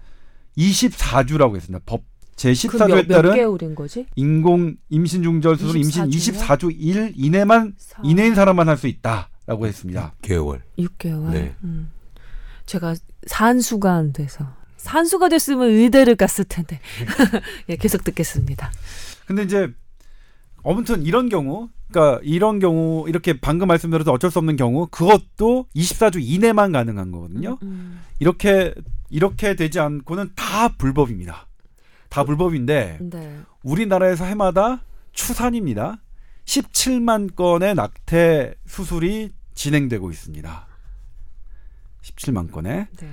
[0.57, 1.83] 24주라고 했습니다.
[1.85, 2.10] 법
[2.41, 4.07] 제그 14조에 몇, 몇 따른 개월인 거지?
[4.15, 9.67] 인공 임신 중절 수술 임신 24 24주 일 이내만 사- 이내인 사람만 할 수 있다라고
[9.67, 10.13] 했습니다.
[10.23, 10.63] 개월.
[10.79, 11.31] 6개월.
[11.31, 11.55] 네.
[11.63, 11.91] 음.
[12.65, 12.95] 제가
[13.27, 16.79] 산수가 안 돼서 산수가 됐으면 의대를 갔을 텐데.
[17.69, 18.71] 예, 계속 듣겠습니다.
[19.27, 19.71] 근데 이제
[20.63, 26.19] 아무튼 이런 경우, 그러니까 이런 경우 이렇게 방금 말씀드려서 어쩔 수 없는 경우 그것도 24주
[26.21, 27.59] 이내만 가능한 거거든요.
[27.61, 28.73] 음, 이렇게
[29.09, 31.47] 이렇게 되지 않고는 다 불법입니다.
[32.11, 33.09] 다 불법인데 음.
[33.09, 33.39] 네.
[33.63, 34.83] 우리나라에서 해마다
[35.13, 36.01] 추산입니다.
[36.43, 40.67] 17만 건의 낙태 수술이 진행되고 있습니다.
[42.01, 42.89] 17만 건에.
[42.99, 43.07] 네.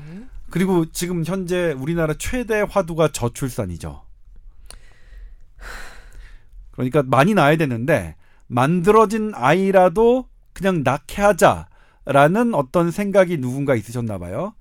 [0.50, 4.02] 그리고 지금 현재 우리나라 최대 화두가 저출산이죠.
[6.72, 8.16] 그러니까 많이 낳아야 되는데
[8.48, 14.54] 만들어진 아이라도 그냥 낳게 하자라는 어떤 생각이 누군가 있으셨나 봐요.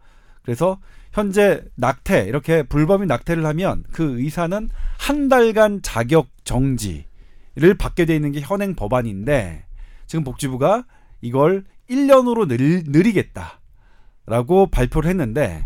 [0.43, 0.79] 그래서
[1.17, 8.31] 현재 낙태 이렇게 불법인 낙태를 하면 그 의사는 한 달간 자격 정지를 받게 돼 있는
[8.31, 9.65] 게 현행 법안인데
[10.05, 10.85] 지금 복지부가
[11.21, 15.65] 이걸 1년으로 늘, 늘리겠다라고 발표를 했는데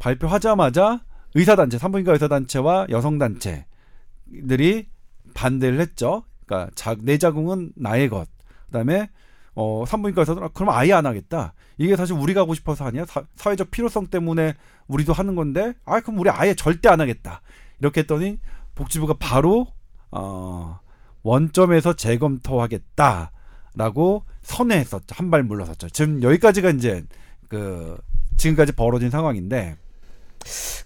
[0.00, 1.04] 발표하자마자
[1.36, 4.88] 의사단체, 산부인과 의사단체와 여성단체들이
[5.32, 6.24] 반대를 했죠.
[6.44, 8.26] 그러니까 자, 내 자궁은 나의 것.
[8.66, 9.10] 그다음에
[9.54, 11.52] 어, 산부인과 의사들은 아, 그럼 아예 안 하겠다.
[11.78, 13.04] 이게 사실 우리가 하고 싶어서 하냐?
[13.06, 14.54] 사, 사회적 필요성 때문에
[14.88, 17.42] 우리도 하는 건데, 아 그럼 우리 아예 절대 안 하겠다.
[17.80, 18.38] 이렇게 했더니
[18.74, 19.66] 복지부가 바로
[20.10, 20.80] 어,
[21.22, 25.14] 원점에서 재검토하겠다라고 선회했었죠.
[25.14, 25.88] 한 발 물러섰죠.
[25.90, 27.04] 지금 여기까지가 이제
[27.48, 27.98] 그
[28.36, 29.76] 지금까지 벌어진 상황인데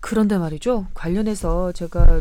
[0.01, 0.87] 그런데 말이죠.
[0.95, 2.21] 관련해서 제가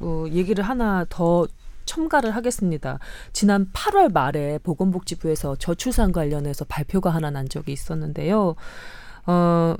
[0.00, 1.46] 어, 얘기를 하나 더
[1.86, 2.98] 첨가를 하겠습니다.
[3.32, 8.54] 지난 8월 말에 보건복지부에서 저출산 관련해서 발표가 하나 난 적이 있었는데요.
[9.26, 9.74] 어,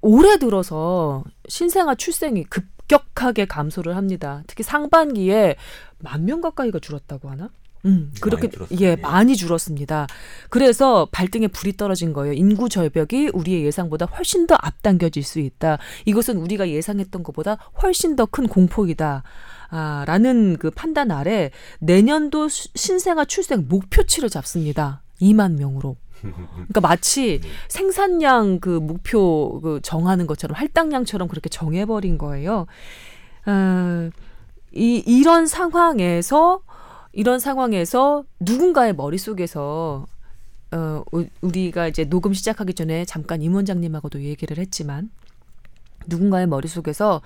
[0.00, 4.42] 올해 들어서 신생아 출생이 급격하게 감소를 합니다.
[4.46, 5.56] 특히 상반기에
[5.98, 7.50] 만 명 가까이가 줄었다고 하나?
[7.84, 8.82] 음, 그렇게 많이.
[8.82, 8.96] 예, 예.
[8.96, 10.08] 많이 줄었습니다.
[10.50, 12.32] 그래서 발등에 불이 떨어진 거예요.
[12.32, 15.78] 인구 절벽이 우리의 예상보다 훨씬 더 앞당겨질 수 있다.
[16.04, 19.22] 이것은 우리가 예상했던 것보다 훨씬 더 큰 공포이다.
[19.70, 25.02] 아, 라는 그 판단 아래 내년도 수- 신생아 출생 목표치를 잡습니다.
[25.20, 25.96] 2만 명으로.
[26.20, 32.66] 그러니까 마치 생산량 그 목표 그 정하는 것처럼 할당량처럼 그렇게 정해버린 거예요.
[33.46, 34.10] 어,
[34.72, 36.60] 이 이런 상황에서
[37.12, 40.06] 이런 상황에서 누군가의 머릿속에서
[40.72, 45.10] 어 우- 우리가 이제 녹음 시작하기 전에 잠깐 임 원장님하고도 얘기를 했지만
[46.06, 47.22] 누군가의 머릿속에서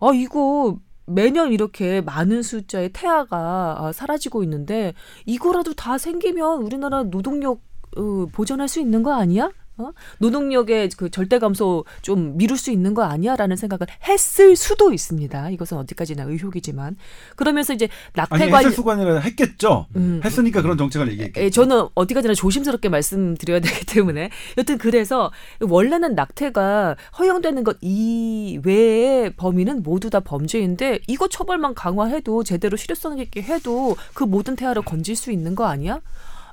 [0.00, 0.76] 아 이거
[1.06, 4.92] 매년 이렇게 많은 숫자의 태아가 아, 사라지고 있는데
[5.26, 7.60] 이거라도 다 생기면 우리나라 노동력
[7.96, 9.50] 어, 보존할 수 있는 거 아니야?
[9.78, 9.90] 어?
[10.18, 15.50] 노동력의 그 절대 감소 좀 미룰 수 있는 거 아니야라는 생각을 했을 수도 있습니다.
[15.50, 16.96] 이것은 어디까지나 의혹이지만
[17.36, 19.86] 그러면서 이제 낙태 아니 관련 했을 수가 아니라 했겠죠.
[19.96, 20.20] 음.
[20.22, 21.44] 했으니까 그런 정책을 얘기했겠죠.
[21.44, 29.82] 예, 저는 어디까지나 조심스럽게 말씀드려야 되기 때문에 여튼 그래서 원래는 낙태가 허용되는 것 이외의 범위는
[29.82, 35.32] 모두 다 범죄인데 이거 처벌만 강화해도 제대로 실효성 있게 해도 그 모든 태아를 건질 수
[35.32, 36.00] 있는 거 아니야?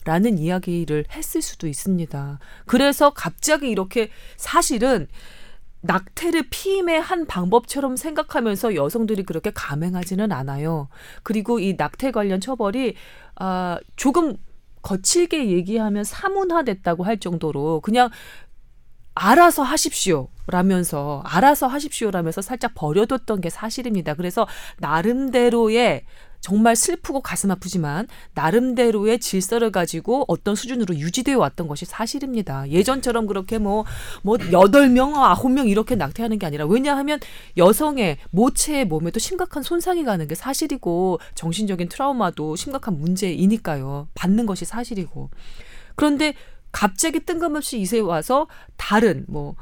[0.05, 2.39] 라는 이야기를 했을 수도 있습니다.
[2.65, 5.07] 그래서 갑자기 이렇게 사실은
[5.81, 10.89] 낙태를 피임의 한 방법처럼 생각하면서 여성들이 그렇게 감행하지는 않아요.
[11.23, 12.95] 그리고 이 낙태 관련 처벌이
[13.35, 14.35] 아 조금
[14.81, 18.09] 거칠게 얘기하면 사문화됐다고 할 정도로 그냥
[19.15, 20.29] 알아서 하십시오.
[20.47, 24.13] 라면서 알아서 하십시오라면서 살짝 버려뒀던 게 사실입니다.
[24.13, 24.47] 그래서
[24.79, 26.03] 나름대로의
[26.41, 32.69] 정말 슬프고 가슴 아프지만 나름대로의 질서를 가지고 어떤 수준으로 유지되어 왔던 것이 사실입니다.
[32.69, 33.85] 예전처럼 그렇게 뭐,
[34.21, 37.19] 뭐, 여덟 명 아홉 명 이렇게 낙태하는 게 아니라 왜냐하면
[37.57, 44.07] 여성의 모체의 몸에도 심각한 손상이 가는 게 사실이고 정신적인 트라우마도 심각한 문제이니까요.
[44.13, 45.29] 받는 것이 사실이고.
[45.95, 46.33] 그런데
[46.71, 49.55] 갑자기 뜬금없이 이세 와서 다른 뭐,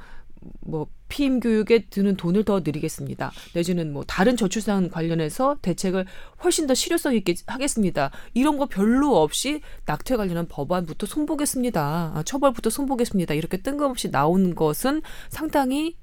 [0.61, 3.31] 뭐 피임 교육에 드는 돈을 더 드리겠습니다.
[3.53, 6.05] 내지는 뭐 다른 저출산 관련해서 대책을
[6.43, 8.11] 훨씬 더 실효성 있게 하겠습니다.
[8.33, 12.13] 이런 거 별로 없이 낙태 관련한 법안부터 손보겠습니다.
[12.15, 13.33] 아, 처벌부터 손보겠습니다.
[13.33, 15.97] 이렇게 뜬금없이 나온 것은 상당히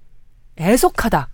[0.59, 1.29] 애석하다.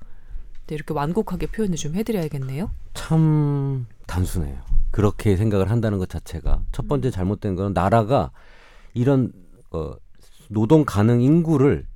[0.66, 2.70] 네, 이렇게 완곡하게 표현을 좀 해드려야겠네요.
[2.94, 4.61] 참 단순해요.
[4.90, 8.32] 그렇게 생각을 한다는 것 자체가 첫 번째 잘못된 거는 나라가
[8.94, 9.32] 이런
[9.70, 9.94] 어,
[10.48, 11.86] 노동 가능 인구를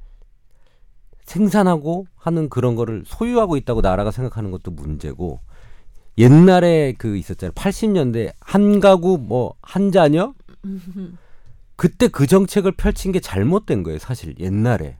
[1.24, 5.40] 생산하고 하는 그런 거를 소유하고 있다고 나라가 생각하는 것도 문제고
[6.18, 7.52] 옛날에 그 있었잖아요.
[7.52, 10.34] 80년대 한 가구 뭐 한 자녀
[11.76, 13.98] 그때 그 정책을 펼친 게 잘못된 거예요.
[13.98, 14.98] 사실 옛날에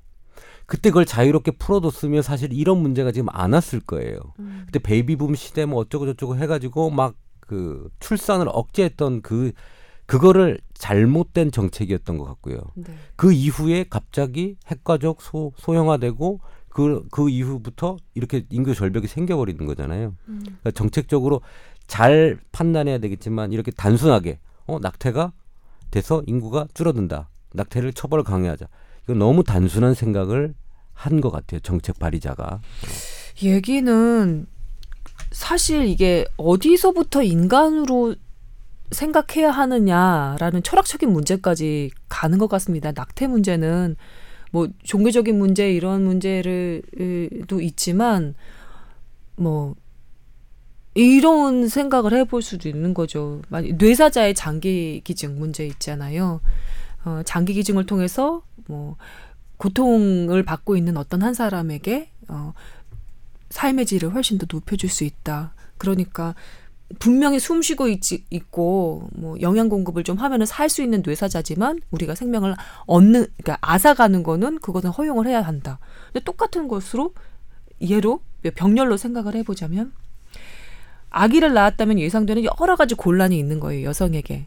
[0.66, 4.18] 그때 그걸 자유롭게 풀어뒀으면 사실 이런 문제가 지금 안 왔을 거예요.
[4.66, 7.14] 그때 베이비붐 시대 뭐 어쩌고 저쩌고 해가지고 막
[7.46, 9.52] 그 출산을 억제했던 그
[10.06, 12.58] 그거를 잘못된 정책이었던 것 같고요.
[12.74, 12.94] 네.
[13.16, 20.14] 그 이후에 갑자기 핵가족 소, 소형화되고 그, 그 이후부터 이렇게 인구 절벽이 생겨버리는 거잖아요.
[20.26, 21.40] 그러니까 정책적으로
[21.86, 25.32] 잘 판단해야 되겠지만 이렇게 단순하게 어 낙태가
[25.90, 27.30] 돼서 인구가 줄어든다.
[27.54, 28.66] 낙태를 처벌 강요하자.
[29.04, 30.54] 이건 너무 단순한 생각을
[30.92, 31.60] 한 것 같아요.
[31.60, 32.60] 정책 발의자가.
[33.42, 34.46] 얘기는
[35.32, 38.14] 사실 이게 어디서부터 인간으로
[38.90, 42.92] 생각해야 하느냐라는 철학적인 문제까지 가는 것 같습니다.
[42.92, 43.96] 낙태 문제는
[44.50, 48.34] 뭐 종교적인 문제 이런 문제를도 있지만
[49.36, 49.74] 뭐
[50.94, 53.42] 이런 생각을 해볼 수도 있는 거죠.
[53.50, 56.40] 뇌사자의 장기 기증 문제 있잖아요.
[57.04, 58.96] 어, 장기 기증을 통해서 뭐
[59.56, 62.52] 고통을 받고 있는 어떤 한 사람에게 어,
[63.50, 65.54] 삶의 질을 훨씬 더 높여줄 수 있다.
[65.78, 66.34] 그러니까
[66.98, 72.14] 분명히 숨 쉬고 있지, 있고 뭐 영양 공급을 좀 하면은 살 수 있는 뇌사자지만 우리가
[72.14, 72.54] 생명을
[72.86, 75.78] 얻는 그러니까 앗아가는 거는 그것은 허용을 해야 한다.
[76.12, 77.12] 근데 똑같은 것으로
[77.80, 78.20] 예로
[78.54, 79.92] 병렬로 생각을 해보자면
[81.10, 84.46] 아기를 낳았다면 예상되는 여러 가지 곤란이 있는 거예요 여성에게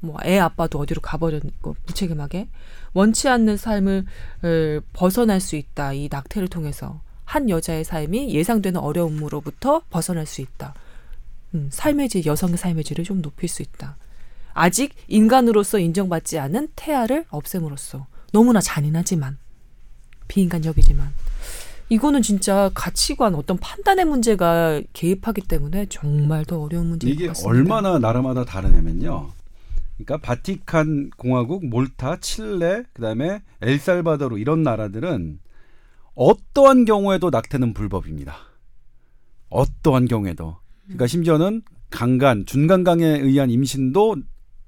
[0.00, 2.48] 뭐 애 아빠도 어디로 가버렸고 무책임하게
[2.94, 4.04] 원치 않는 삶을
[4.44, 10.74] 을 벗어날 수 있다 이 낙태를 통해서 한 여자의 삶이 예상되는 어려움으로부터 벗어날 수 있다.
[11.54, 13.96] 음, 삶의 질, 여성의 삶의 질을 좀 높일 수 있다.
[14.52, 19.38] 아직 인간으로서 인정받지 않은 태아를 없앰으로써 너무나 잔인하지만
[20.28, 21.12] 비인간적이지만
[21.88, 27.50] 이거는 진짜 가치관 어떤 판단의 문제가 개입하기 때문에 정말 더 어려운 문제인 이게 것 같습니다.
[27.50, 29.30] 얼마나 나라마다 다르냐면요.
[29.96, 35.38] 그러니까 바티칸 공화국, 몰타, 칠레, 그다음에 엘살바도르 이런 나라들은
[36.14, 38.36] 어떠한 경우에도 낙태는 불법입니다.
[39.48, 40.58] 어떠한 경우에도.
[40.86, 44.16] 그러니까 심지어는 강간, 준강강에 의한 임신도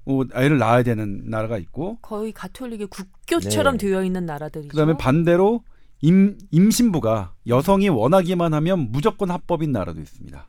[0.05, 3.87] 어, 애를 낳아야 되는 나라가 있고 거의 가톨릭의 국교처럼 네.
[3.87, 4.69] 되어 있는 나라들이죠.
[4.69, 5.63] 그다음에 반대로
[6.01, 10.47] 임, 임신부가 여성이 원하기만 하면 무조건 합법인 나라도 있습니다.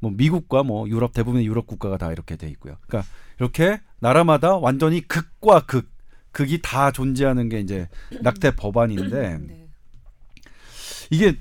[0.00, 2.76] 뭐 미국과 뭐 유럽 대부분의 유럽 국가가 다 이렇게 돼 있고요.
[2.86, 5.90] 그러니까 이렇게 나라마다 완전히 극과 극,
[6.32, 7.88] 극이 다 존재하는 게 이제
[8.22, 9.68] 낙태 법안인데 네.
[11.10, 11.36] 이게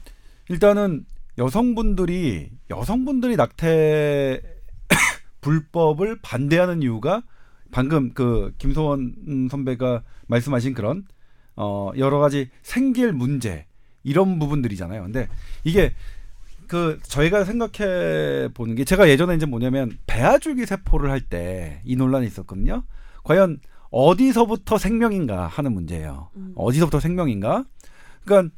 [0.49, 1.05] 일단은
[1.37, 4.41] 여성분들이 여성분들이 낙태
[5.41, 7.23] 불법을 반대하는 이유가
[7.71, 11.05] 방금 그 김소원 선배가 말씀하신 그런
[11.55, 13.65] 어 여러 가지 생길 문제
[14.03, 15.03] 이런 부분들이잖아요.
[15.03, 15.27] 근데
[15.63, 15.93] 이게
[16.67, 22.25] 그 저희가 생각해 보는 게 제가 예전에 이제 뭐냐면 배아줄기 세포를 할 때 이 논란이
[22.27, 22.83] 있었거든요.
[23.23, 23.59] 과연
[23.89, 26.29] 어디서부터 생명인가 하는 문제예요.
[26.35, 26.53] 음.
[26.55, 27.65] 어디서부터 생명인가?
[28.25, 28.53] 그러니까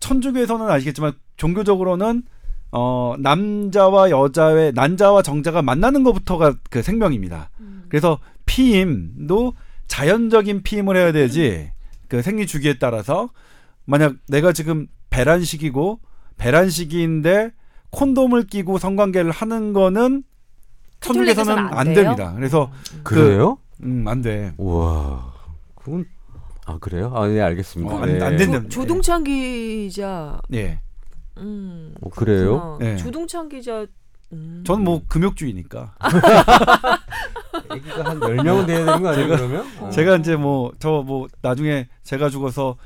[0.00, 2.22] 천주교에서는 아시겠지만 종교적으로는
[2.72, 7.50] 어 남자와 여자의 난자와 정자가 만나는 것부터가 그 생명입니다.
[7.60, 7.84] 음.
[7.88, 9.54] 그래서 피임도
[9.86, 11.70] 자연적인 피임을 해야 되지
[12.08, 13.30] 그 생리 주기에 따라서
[13.84, 16.00] 만약 내가 지금 배란 시기고
[16.36, 17.52] 배란 시기인데
[17.90, 20.24] 콘돔을 끼고 성관계를 하는 거는
[21.00, 21.94] 카톨릭에서는 안 안?
[21.94, 22.32] 됩니다.
[22.34, 22.70] 그래서
[23.04, 23.58] 그래요?
[23.82, 24.52] 음, 안 돼.
[24.56, 25.32] 우와.
[25.76, 26.04] 그건
[26.66, 27.12] 아 그래요?
[27.14, 27.94] 아 네 알겠습니다.
[27.94, 28.24] 어, 안- 네.
[28.24, 28.60] 안 된다.
[28.62, 30.40] 조, 조동찬 기자.
[30.52, 30.80] 예.
[31.38, 31.94] 음.
[32.00, 32.78] 어, 그래요?
[32.80, 32.96] 네.
[32.96, 33.86] 조동찬 기자.
[34.32, 34.64] 음.
[34.66, 35.94] 저는 뭐 금욕주의니까.
[37.72, 39.66] 애기가 한 10명은 돼야 되는 거 아니에요, 그러면?
[39.80, 39.90] 어.
[39.90, 42.76] 제가 이제 뭐저뭐 나중에 제가 죽어서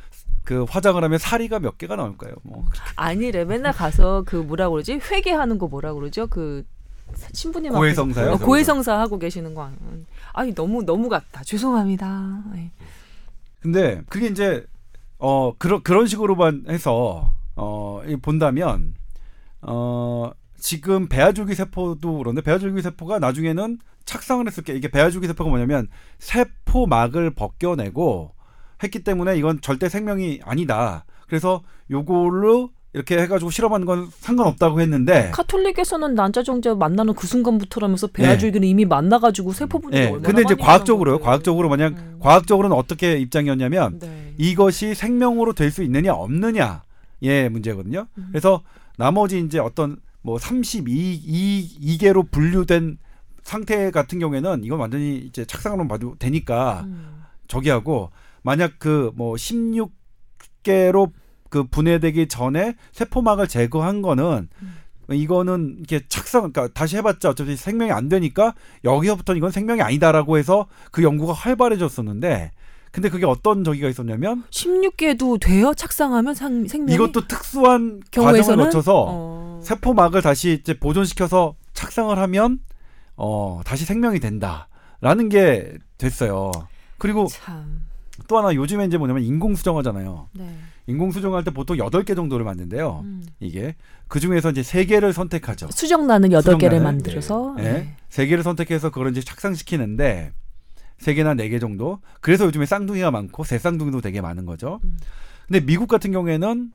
[0.45, 2.35] 그 화장을 하면 사리가 몇 개가 나올까요?
[2.43, 2.65] 뭐
[2.97, 6.65] 아니래 맨날 가서 그 뭐라 그러지 회계하는 거 뭐라 그러죠 그
[7.33, 8.33] 신부님 고해성사요?
[8.33, 10.05] 어, 고해성사 하고 계시는 거 아니에요?
[10.33, 11.43] 아니 너무 너무 같다.
[11.45, 12.43] 죄송합니다.
[12.53, 12.71] 네.
[13.61, 14.65] 근데 그게 이제
[15.19, 18.95] 어 그런 그런 식으로만 해서 어 이- 본다면
[19.63, 25.89] 어 지금 배아줄기 세포도 그런데 배아줄기 세포가 나중에는 착상을 했을 게 이게 배아줄기 세포가 뭐냐면
[26.19, 28.33] 세포막을 벗겨내고
[28.83, 31.05] 했기 때문에 이건 절대 생명이 아니다.
[31.29, 38.67] 그래서 요걸로 이렇게 해가지고 실험하는 건 상관없다고 했는데 카톨릭에서는 난자 정자 만나는 그 순간부터라면서 배아줄기는
[38.67, 40.07] 이미 만나가지고 세포 분열이 예.
[40.09, 41.21] 얼마나 근데 이제 과학적으로요.
[41.21, 42.17] 과학적으로 만약 음.
[42.21, 44.35] 과학적으로는 어떻게 입장이었냐면 네.
[44.39, 46.83] 이것이 생명으로 될 수 있느냐 없느냐
[47.23, 48.07] 의 문제거든요.
[48.17, 48.29] 음.
[48.31, 48.63] 그래서
[48.97, 52.99] 나머지 이제 어떤 뭐 32, 이 2개로 분류된
[53.43, 57.23] 상태 같은 경우에는 이건 완전히 이제 착상으로 봐도 되니까 음.
[57.49, 58.11] 저기하고
[58.43, 61.11] 만약 그 뭐 16개로
[61.49, 64.75] 그 분해되기 전에 세포막을 제거한 거는 음.
[65.13, 68.55] 이거는 이렇게 착상 그러니까 다시 해봤자 어차피 생명이 안 되니까
[68.85, 72.53] 여기서부터 이건 생명이 아니다라고 해서 그 연구가 활발해졌었는데
[72.91, 75.73] 근데 그게 어떤 저기가 있었냐면 16개도 돼요?
[75.75, 76.95] 착상하면 상, 생명이?
[76.95, 79.61] 이것도 특수한 과정을 거쳐서 어.
[79.63, 82.59] 세포막을 다시 이제 보존시켜서 착상을 하면
[83.17, 86.51] 어 다시 생명이 된다라는 게 됐어요.
[86.99, 87.83] 그리고 참.
[88.29, 90.29] 또 하나 요즘에 이제 뭐냐면 인공 수정하잖아요.
[90.33, 90.57] 네.
[90.87, 93.01] 인공 수정할 때 보통 8개 정도를 만든대요.
[93.05, 93.23] 음.
[93.39, 93.77] 이게
[94.09, 95.69] 그 중에서 이제 3개를 선택하죠.
[95.71, 97.63] 수정란은 여덟 개를 만들어서 네.
[97.63, 97.97] 네.
[98.09, 100.33] 세 개를 선택해서 그걸 이제 착상시키는데
[101.01, 102.01] 세 개나 네 개 정도.
[102.21, 104.81] 그래서 요즘에 쌍둥이가 많고 새 쌍둥이도 되게 많은 거죠.
[104.85, 104.97] 음.
[105.49, 106.71] 근데 미국 같은 경우에는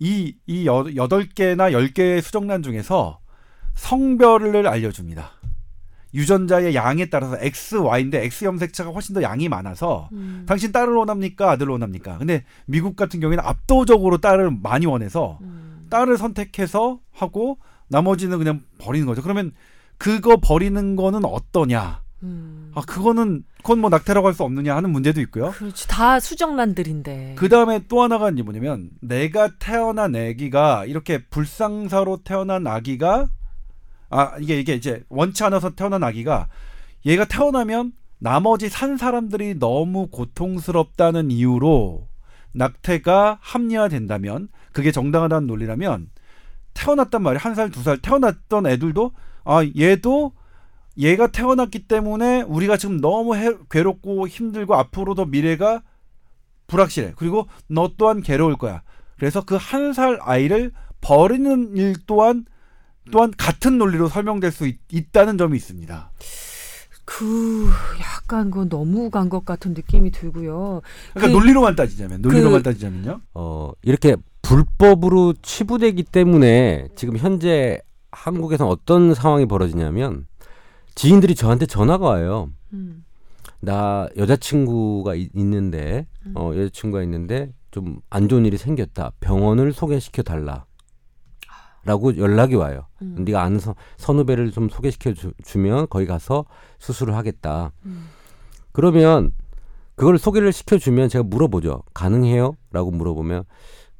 [0.00, 3.18] 이, 이 여, 여덟 개나 열 개의 수정란 중에서
[3.74, 5.32] 성별을 알려줍니다.
[6.14, 10.44] 유전자의 양에 따라서 X, Y인데 X 염색체가 훨씬 더 양이 많아서 음.
[10.46, 11.50] 당신 딸을 원합니까?
[11.50, 12.16] 아들을 원합니까?
[12.18, 15.86] 근데 미국 같은 경우에는 압도적으로 딸을 많이 원해서 음.
[15.90, 19.22] 딸을 선택해서 하고 나머지는 그냥 버리는 거죠.
[19.22, 19.52] 그러면
[19.98, 22.02] 그거 버리는 거는 어떠냐?
[22.22, 22.72] 음.
[22.74, 25.50] 아 그거는 그건 뭐 낙태라고 할 수 없느냐 하는 문제도 있고요.
[25.52, 27.34] 그렇지 다 수정란들인데.
[27.38, 33.28] 그 다음에 또 하나가 이제 뭐냐면 내가 태어난 아기가 이렇게 불상사로 태어난 아기가
[34.10, 36.48] 아 이게 이게 이제 원치 않아서 태어난 아기가
[37.06, 42.08] 얘가 태어나면 나머지 산 사람들이 너무 고통스럽다는 이유로
[42.52, 46.08] 낙태가 합리화된다면 그게 정당하다는 논리라면
[46.74, 49.12] 태어났단 말이야 한 살 두 살 태어났던 애들도
[49.44, 50.32] 아 얘도
[50.98, 55.82] 얘가 태어났기 때문에 우리가 지금 너무 해- 괴롭고 힘들고 앞으로도 미래가
[56.66, 57.12] 불확실해.
[57.16, 58.82] 그리고 너 또한 괴로울 거야.
[59.18, 62.44] 그래서 그 한 살 아이를 버리는 일 또한
[63.10, 66.10] 또한 같은 논리로 설명될 수 있, 다는 점이 있습니다.
[67.04, 67.70] 그
[68.00, 70.82] 약간 그 너무 간 것 같은 느낌이 들고요.
[71.14, 73.20] 그러니까 그- 논리로만 따지자면 논리로만 그- 따지자면요.
[73.34, 77.80] 어, 이렇게 불법으로 치부되기 때문에 지금 현재
[78.12, 80.26] 한국에서 어떤 상황이 벌어지냐면
[80.98, 82.50] 지인들이 저한테 전화가 와요.
[82.72, 83.04] 음.
[83.60, 86.32] 나 여자친구가 이- 있는데 음.
[86.36, 89.12] 어 여자친구가 있는데 좀 안 좋은 일이 생겼다.
[89.20, 90.64] 병원을 소개시켜 달라.
[91.84, 92.86] 라고 연락이 와요.
[93.02, 93.16] 음.
[93.20, 96.44] 네가 아는 선, 선후배를 좀 소개시켜 주, 주면 거기 가서
[96.78, 97.72] 수술을 하겠다.
[97.86, 98.06] 음.
[98.72, 99.30] 그러면
[99.94, 101.82] 그걸 소개를 시켜 주면 제가 물어보죠.
[101.94, 102.54] 가능해요?
[102.72, 103.44] 라고 물어보면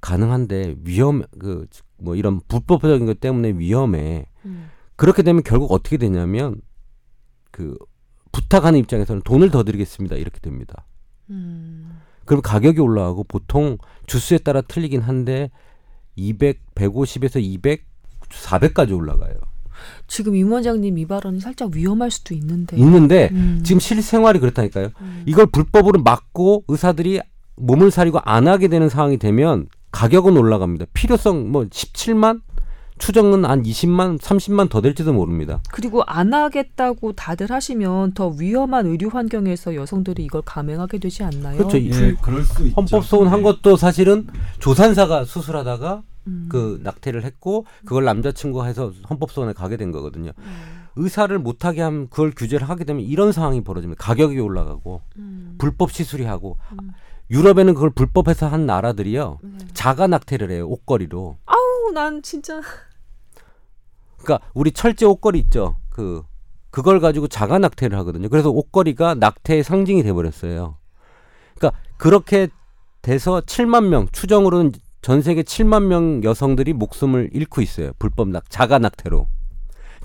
[0.01, 1.67] 가능한데 위험 그
[2.01, 4.27] 뭐 이런 불법적인 것 때문에 위험해.
[4.45, 4.71] 음.
[4.97, 6.61] 그렇게 되면 결국 어떻게 되냐면
[7.59, 7.77] 그
[8.31, 10.15] 부탁하는 입장에서는 돈을 더 드리겠습니다.
[10.15, 10.85] 이렇게 됩니다.
[11.29, 11.99] 음.
[12.25, 15.51] 그럼 가격이 올라가고 보통 주수에 따라 틀리긴 한데
[16.15, 17.85] 200, 150에서 200,
[18.29, 19.35] 400까지 올라가요.
[20.07, 22.77] 지금 임 원장님 이 발언이 살짝 위험할 수도 있는데.
[22.77, 23.61] 있는데 음.
[23.65, 24.91] 지금 실생활이 그렇다니까요.
[25.01, 25.25] 음.
[25.27, 27.21] 이걸 불법으로 막고 의사들이
[27.57, 30.87] 몸을 사리고 안 하게 되는 상황이 되면 가격은 올라갑니다.
[30.93, 32.41] 필요성 뭐 17만
[32.99, 35.61] 추정은 한 20만, 30만 더 될지도 모릅니다.
[35.71, 41.59] 그리고 안 하겠다고 다들 하시면 더 위험한 의료 환경에서 여성들이 이걸 감행하게 되지 않나요?
[41.59, 41.77] 그렇죠.
[41.77, 42.75] 이 예, 그럴 수 있죠.
[42.77, 43.43] 헌법 소원한 네.
[43.43, 44.27] 것도 사실은
[44.59, 46.47] 조산사가 수술하다가 음.
[46.51, 50.33] 그 낙태를 했고 그걸 남자친구가 해서 헌법 소원에 가게 된 거거든요.
[50.97, 54.03] 의사를 못하게 하면 그걸 규제를 하게 되면 이런 상황이 벌어집니다.
[54.03, 55.55] 가격이 올라가고 음.
[55.59, 56.91] 불법 시술이 하고 음.
[57.31, 59.59] 유럽에는 그걸 불법해서 한 나라들이요 네.
[59.75, 61.39] 자가 낙태를 해요 옷걸이로.
[61.47, 62.61] 아우 난 진짜
[64.23, 65.77] 그러니까 우리 철제 옷걸이 있죠.
[65.91, 66.23] 그
[66.71, 68.29] 그걸 가지고 자가 낙태를 하거든요.
[68.29, 70.77] 그래서 옷걸이가 낙태의 상징이 돼 버렸어요.
[71.57, 72.49] 그러니까 그렇게
[73.03, 77.93] 돼서 7만 명 추정으로는 전 세계 7만 명 여성들이 목숨을 잃고 있어요.
[77.99, 79.27] 불법 낙 자가 낙태로.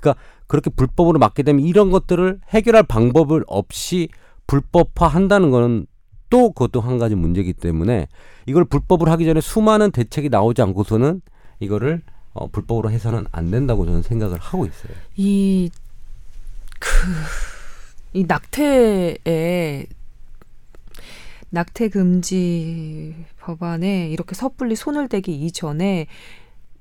[0.00, 4.08] 그러니까 그렇게 불법으로 막게 되면 이런 것들을 해결할 방법을 없이
[4.46, 5.86] 불법화한다는 거는
[6.30, 8.08] 또 그것도 한 가지 문제이기 때문에
[8.46, 11.20] 이걸 불법을 하기 전에 수많은 대책이 나오지 않고서는
[11.60, 12.02] 이거를
[12.34, 14.92] 어, 불법으로 해서는 안 된다고 저는 생각을 하고 있어요.
[15.16, 15.70] 이,
[16.78, 16.88] 그,
[18.12, 19.86] 이 낙태에,
[21.50, 26.06] 낙태 금지 법안에 이렇게 섣불리 손을 대기 이전에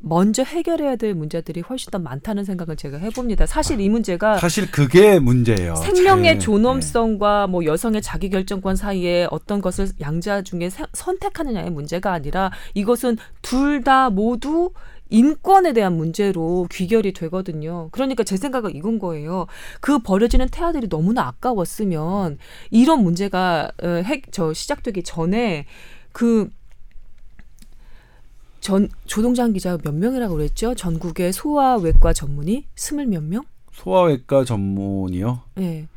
[0.06, 3.46] 먼저 해결해야 될 문제들이 훨씬 더 많다는 생각을 제가 해봅니다.
[3.46, 5.76] 사실 이 문제가 사실 그게 문제예요.
[5.76, 6.40] 생명의 제일.
[6.40, 13.18] 존엄성과 뭐 여성의 자기 결정권 사이에 어떤 것을 양자 중에 사- 선택하느냐의 문제가 아니라 이것은
[13.42, 14.72] 둘 다 모두
[15.14, 17.90] 인권에 대한 문제로 귀결이 되거든요.
[17.92, 19.48] 그러니까 제 생각은 이건 거예요.
[19.80, 22.38] 그 버려지는 태아들이 너무나 아까웠으면
[22.72, 25.66] 이런 문제가 어, 핵, 저 시작되기 전에
[26.12, 26.50] 그
[28.64, 30.74] 전 조동장 기자 몇 명이라고 그랬죠?
[30.74, 33.44] 전국의 소아외과 전문의 스물 몇 명?
[33.74, 35.42] 소아외과 전문이요.
[35.60, 35.88] 예.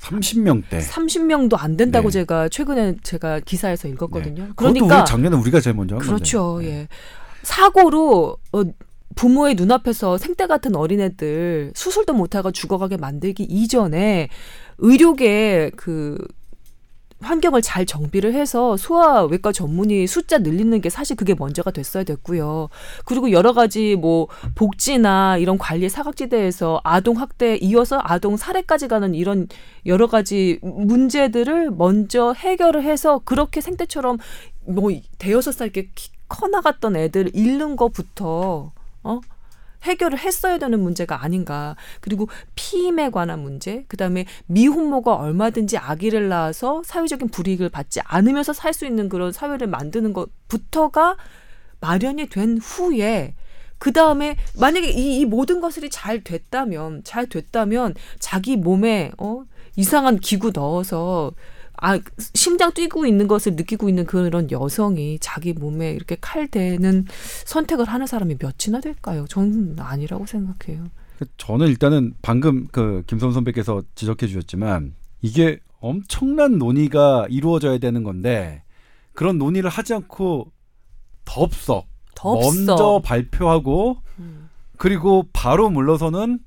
[0.00, 0.80] 30명대.
[0.82, 2.20] 30명도 안 된다고 네.
[2.20, 4.50] 제가 최근에 제가 기사에서 읽었거든요.
[4.54, 6.54] 그것도 그러니까 작년에 우리가 제일 먼저 한 그렇죠.
[6.54, 6.86] 건데.
[7.46, 7.52] 예.
[7.54, 8.62] 사고로 어,
[9.14, 14.28] 부모의 눈앞에서 생떼 같은 어린애들 수술도 못하고 죽어가게 만들기 이전에
[14.78, 16.18] 의료계 그
[17.20, 22.68] 환경을 잘 정비를 해서 소아외과 전문의 숫자 늘리는 게 사실 그게 먼저가 됐어야 됐고요.
[23.06, 29.48] 그리고 여러 가지 뭐 복지나 이런 관리 사각지대에서 아동 학대 이어서 아동 살해까지 가는 이런
[29.86, 34.18] 여러 가지 문제들을 먼저 해결을 해서 그렇게 생태처럼
[34.66, 38.72] 뭐 대여섯 살 이렇게 키- 커 나갔던 애들 잃는 거부터
[39.02, 39.20] 어
[39.82, 41.76] 해결을 했어야 되는 문제가 아닌가.
[42.00, 48.72] 그리고 피임에 관한 문제, 그 다음에 미혼모가 얼마든지 아기를 낳아서 사회적인 불이익을 받지 않으면서 살
[48.74, 51.16] 수 있는 그런 사회를 만드는 것부터가
[51.80, 53.34] 마련이 된 후에
[53.78, 59.44] 그 다음에 만약에 이, 이 모든 것들이 잘 됐다면 잘 됐다면 자기 몸에 어
[59.76, 61.32] 이상한 기구 넣어서
[61.78, 61.98] 아
[62.34, 67.06] 심장 뛰고 있는 것을 느끼고 있는 그런 여성이 자기 몸에 이렇게 칼 대는
[67.44, 69.26] 선택을 하는 사람이 몇이나 될까요?
[69.28, 70.86] 저는 아니라고 생각해요.
[71.38, 78.62] 저는 일단은 방금 그 김선 선배께서 지적해 주셨지만 이게 엄청난 논의가 이루어져야 되는 건데
[79.12, 80.52] 그런 논의를 하지 않고
[81.24, 82.54] 덥석 덥석.
[82.54, 84.48] 먼저 발표하고 음.
[84.76, 86.40] 그리고 바로 물러서는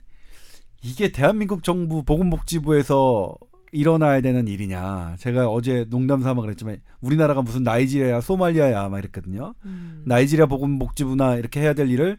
[0.82, 3.36] 이게 대한민국 정부 보건복지부에서
[3.72, 5.16] 일어나야 되는 일이냐.
[5.20, 9.54] 제가 어제 농담 삼아 그랬지만 우리나라가 무슨 나이지리아, 소말리아야 막 이랬거든요.
[9.66, 10.04] 음.
[10.06, 12.18] 나이지리아 보건복지부나 이렇게 해야 될 일을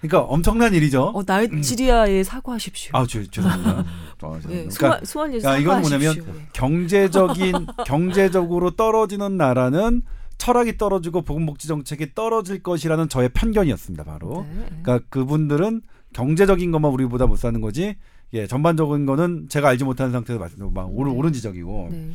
[0.00, 1.12] 그러니까 엄청난 일이죠.
[1.14, 2.92] 어 나이지리아에 사과하십시오.
[2.94, 3.84] 아, 죄, 죄송합니다.
[4.22, 6.24] 어, 예, 그러니까 소말 소말리아 야, 이건 사과하십시오.
[6.24, 6.48] 뭐냐면 예.
[6.54, 10.02] 경제적인 경제적으로 떨어지는 나라는
[10.38, 14.04] 철학이 떨어지고 보건복지 정책이 떨어질 것이라는 저의 편견이었습니다.
[14.04, 14.46] 바로.
[14.48, 14.66] 네.
[14.82, 15.82] 그러니까 그분들은
[16.14, 17.96] 경제적인 것만 우리보다 못 사는 거지.
[18.32, 21.18] 예, 전반적인 거는 제가 알지 못하는 상태에서 말씀 막 옳은 네.
[21.18, 21.88] 옳은 지적이고.
[21.90, 22.10] 네.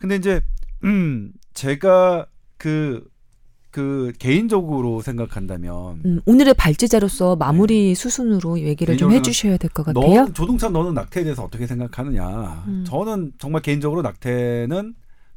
[0.00, 0.40] 근데 이제
[0.84, 2.26] 음 제가
[2.58, 10.26] 그그 개인적으로 생각한다면 음, 오늘의 발제자로서 마무리 수순으로 얘기를 좀 해주셔야 될 것 같아요.
[10.26, 12.64] 너 조동찬 너는 낙태에 대해서 어떻게 생각하느냐?
[12.66, 12.84] 음.
[12.86, 14.94] 저는 정말 개인적으로 낙태는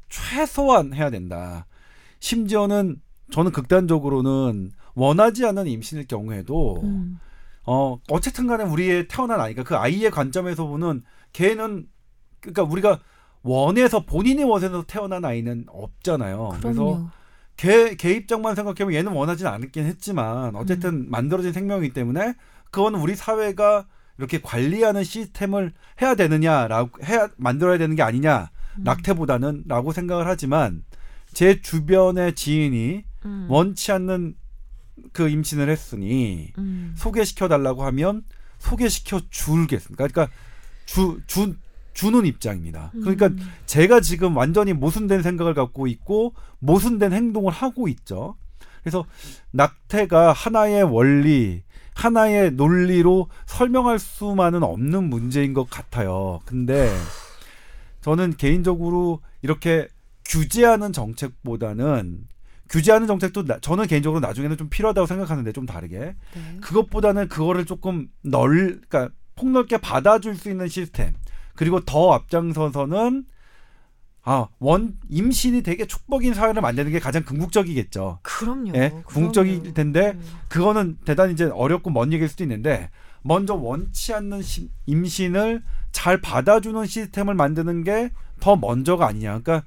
[0.10, 1.66] 최소한 해야 된다.
[2.20, 2.98] 심지어는
[3.32, 7.20] 저는 극단적으로는 원하지 않는 임신일 경우에도 음.
[7.66, 11.03] 어 어쨌든 간에 우리의 태어난 아이가 그 아이의 관점에서 보는
[11.34, 11.88] 걔는
[12.39, 12.99] 그러니까 우리가
[13.41, 16.57] 원해서 본인이 원해서 태어난 아이는 없잖아요.
[16.61, 17.09] 그래서 그럼요.
[17.57, 21.05] 걔, 걔 입장만 생각하면 얘는 원하진 않았긴 했지만 어쨌든 음.
[21.09, 22.34] 만들어진 생명이기 때문에
[22.72, 23.86] 그건 우리 사회가
[24.18, 28.84] 이렇게 관리하는 시스템을 해야 되느냐라고 해야 만들어야 되는 게 아니냐 음.
[28.84, 30.84] 낙태보다는라고 생각을 하지만
[31.34, 33.47] 제 주변의 지인이 음.
[33.49, 34.36] 원치 않는
[35.12, 36.93] 그 임신을 했으니 음.
[36.96, 38.24] 소개시켜 달라고 하면
[38.60, 40.08] 소개시켜 줄겠습니까?
[40.08, 40.34] 그러니까
[40.86, 41.56] 주, 주
[41.93, 42.91] 주는 입장입니다.
[42.91, 43.39] 그러니까 음.
[43.66, 48.36] 제가 지금 완전히 모순된 생각을 갖고 있고 모순된 행동을 하고 있죠.
[48.84, 49.06] 그래서
[49.52, 51.64] 낙태가 하나의 원리,
[51.96, 56.41] 하나의 논리로 설명할 수만은 없는 문제인 것 같아요.
[56.46, 56.93] 근데
[58.02, 59.88] 저는 개인적으로 이렇게
[60.26, 62.28] 규제하는 정책보다는
[62.70, 66.57] 규제하는 정책도 나- 저는 개인적으로 나중에는 좀 필요하다고 생각하는데 좀 다르게 네.
[66.61, 71.13] 그것보다는 그거를 조금 널, 그러니까 폭넓게 받아줄 수 있는 시스템.
[71.55, 73.26] 그리고 더 앞장서서는
[74.28, 78.20] 아, 원 임신이 되게 축복인 사회를 만드는 게 가장 궁극적이겠죠.
[78.24, 78.70] 그럼요.
[78.74, 79.03] 예, 그럼요.
[79.03, 80.22] 궁극적일 텐데 음.
[80.49, 82.89] 그거는 대단히 이제 어렵고 먼 얘기일 수도 있는데
[83.22, 85.61] 먼저 원치 않는 시- 임신을
[85.91, 88.09] 잘 받아주는 시스템을 만드는 게
[88.39, 89.39] 더 먼저가 아니냐.
[89.39, 89.63] 그러니까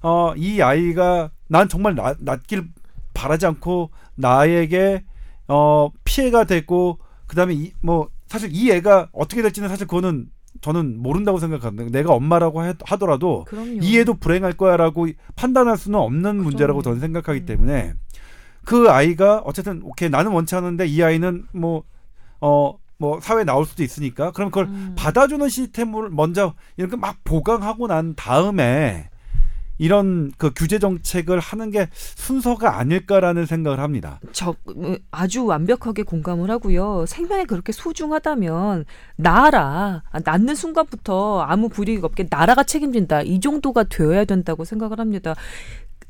[0.00, 2.68] 어, 이 아이가 난 정말 나, 낫길
[3.14, 5.04] 바라지 않고 나에게
[5.48, 10.30] 어, 피해가 되고 그다음에 이, 뭐 사실 이 애가 어떻게 될지는 사실 그거는
[10.60, 13.78] 저는 모른다고 생각하는데 내가 엄마라고 해- 하더라도 그럼요.
[13.82, 16.82] 이 애도 불행할 거야라고 판단할 수는 없는 문제라고 그럼요.
[16.82, 17.46] 저는 생각하기 음.
[17.46, 17.94] 때문에
[18.64, 21.84] 그 아이가 어쨌든 오케이 나는 원치 않는데 이 아이는 뭐
[22.40, 24.94] 어 뭐 사회에 나올 수도 있으니까 그럼 그걸 음.
[24.98, 29.07] 받아주는 시스템을 먼저 이렇게 막 보강하고 난 다음에
[29.78, 34.20] 이런 그 규제 정책을 하는 게 순서가 아닐까라는 생각을 합니다.
[34.32, 37.06] 저 음, 아주 완벽하게 공감을 하고요.
[37.06, 38.84] 생명이 그렇게 소중하다면
[39.16, 43.22] 나라 아, 낳는 순간부터 아무 불이익 없게 나라가 책임진다.
[43.22, 45.34] 이 정도가 되어야 된다고 생각을 합니다.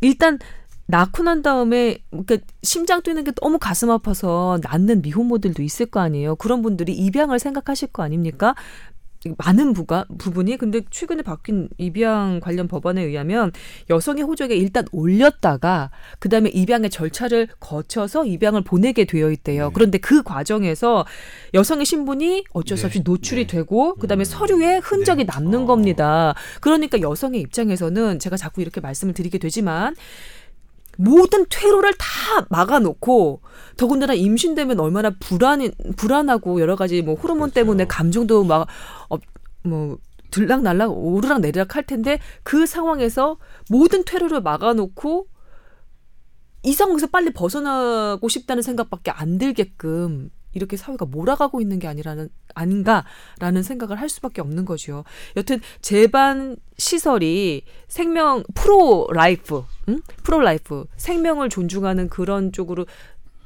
[0.01, 0.39] 일단
[0.87, 6.37] 낳고 난 다음에 그러니까 심장 뛰는 게 너무 가슴 아파서 낳는 미혼모들도 있을 거 아니에요.
[6.37, 8.55] 그런 분들이 입양을 생각하실 거 아닙니까?
[9.39, 13.53] 많은 부가 부분이 근데 최근에 바뀐 입양 관련 법안에 의하면
[13.91, 19.67] 여성의 호적에 일단 올렸다가 그다음에 입양의 절차를 거쳐서 입양을 보내게 되어 있대요.
[19.67, 19.71] 네.
[19.75, 21.05] 그런데 그 과정에서
[21.55, 22.87] 여성의 신분이 어쩔 수 네.
[22.87, 23.57] 없이 노출이 네.
[23.57, 25.33] 되고 그다음에 서류에 흔적이 네.
[25.33, 25.67] 남는 어.
[25.67, 26.35] 겁니다.
[26.61, 29.95] 그러니까 여성의 입장에서는 제가 자꾸 이렇게 말씀을 드리게 되지만
[31.01, 32.07] 모든 퇴로를 다
[32.51, 33.41] 막아놓고
[33.77, 35.61] 더군다나 임신되면 얼마나 불안
[35.97, 37.55] 불안하고 여러 가지 뭐 호르몬 그렇죠.
[37.55, 39.99] 때문에 감정도 막뭐
[40.33, 43.39] 들락날락 오르락 내리락 할 텐데 그 상황에서
[43.71, 45.29] 모든 퇴로를 막아놓고
[46.65, 53.63] 이 상황에서 빨리 벗어나고 싶다는 생각밖에 안 들게끔 이렇게 사회가 몰아가고 있는 게 아니라는 아닌가라는
[53.63, 55.05] 생각을 할 수밖에 없는 거죠.
[55.37, 60.01] 여튼 제반 시설이 생명 pro-life, 응?
[60.23, 62.87] pro-life 생명을 존중하는 그런 쪽으로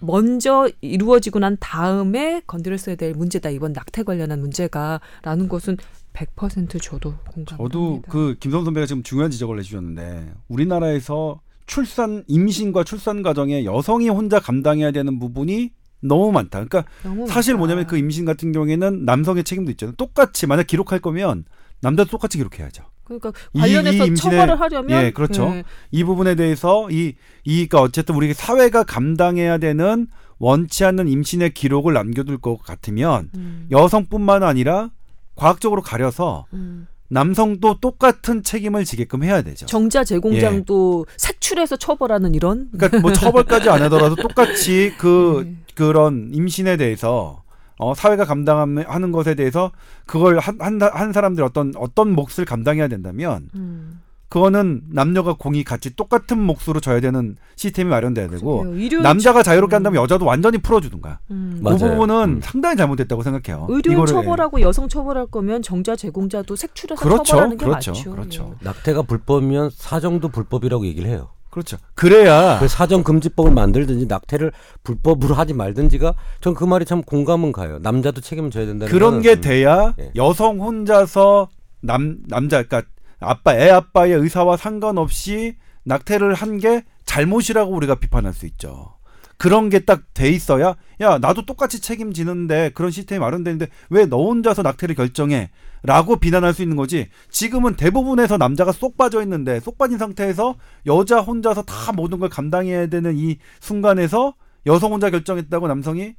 [0.00, 5.76] 먼저 이루어지고 난 다음에 건드렸어야 될 문제다 이번 낙태 관련한 문제가라는 것은
[6.12, 7.56] 100% 저도 공감합니다.
[7.56, 14.40] 저도 그 김선 선배가 지금 중요한 지적을 해주셨는데 우리나라에서 출산 임신과 출산 과정에 여성이 혼자
[14.40, 15.70] 감당해야 되는 부분이
[16.02, 16.64] 너무 많다.
[16.64, 17.58] 그러니까 너무 사실 많다.
[17.58, 19.94] 뭐냐면 그 임신 같은 경우에는 남성의 책임도 있잖아요.
[19.96, 21.44] 똑같이 만약 기록할 거면
[21.80, 22.84] 남자도 똑같이 기록해야죠.
[23.04, 25.44] 그러니까 이- 관련해서 이 임신의- 처벌을 하려면 예, 그렇죠.
[25.54, 30.06] 예, 이 부분에 대해서 이, 이, 그러니까 어쨌든 우리 사회가 감당해야 되는
[30.38, 34.90] 원치 않는 임신의 기록을 남겨둘 것 같으면 음, 여성뿐만 아니라
[35.34, 36.86] 과학적으로 가려서 음.
[37.12, 39.66] 남성도 똑같은 책임을 지게끔 해야 되죠.
[39.66, 45.56] 정자 제공장도 색출해서 처벌하는 이런 그러니까 뭐 처벌까지 안 하더라도 똑같이 그 네.
[45.74, 47.42] 그런 임신에 대해서
[47.76, 49.72] 어, 사회가 감당하는 것에 대해서
[50.06, 54.00] 그걸 한, 한, 한 사람들이 어떤 어떤 몫을 감당해야 된다면 음.
[54.32, 59.02] 그거는 남녀가 공이 같이 똑같은 몫으로 져야 되는 시스템이 마련돼야 되고 그래요.
[59.02, 59.76] 남자가 자유롭게 음.
[59.76, 61.58] 한다면 여자도 완전히 풀어주든가 음.
[61.60, 61.78] 맞아요.
[61.78, 62.40] 그 부분은 음.
[62.42, 63.66] 상당히 잘못됐다고 생각해요.
[63.68, 68.10] 의료인 이거를- 처벌하고 여성 처벌할 거면 정자 제공자도 색출해서 그렇죠, 처벌하는 게 그렇죠, 맞죠.
[68.10, 68.54] 그렇죠.
[68.60, 71.28] 낙태가 불법이면 사정도 불법이라고 얘기를 해요.
[71.50, 71.76] 그렇죠.
[71.94, 74.52] 그래야 그 사정 금지법을 만들든지 낙태를
[74.82, 77.78] 불법으로 하지 말든지가 전 그 말이 참 공감은 가요.
[77.82, 80.10] 남자도 책임을 져야 된다는 그런 게 좀- 돼야 예.
[80.16, 81.48] 여성 혼자서
[81.82, 82.88] 남 남자 그러니까
[83.22, 88.94] 아빠 애 아빠의 의사와 상관없이 낙태를 한 게 잘못이라고 우리가 비판할 수 있죠.
[89.36, 94.62] 그런 게 딱 돼 있어야 야 나도 똑같이 책임지는데 그런 시스템이 마련되는데 왜 너 혼자서
[94.62, 95.50] 낙태를 결정해?
[95.82, 97.08] 라고 비난할 수 있는 거지.
[97.30, 100.54] 지금은 대부분에서 남자가 쏙 빠져 있는데 쏙 빠진 상태에서
[100.86, 104.34] 여자 혼자서 다 모든 걸 감당해야 되는 이 순간에서
[104.66, 106.14] 여성 혼자 결정했다고 남성이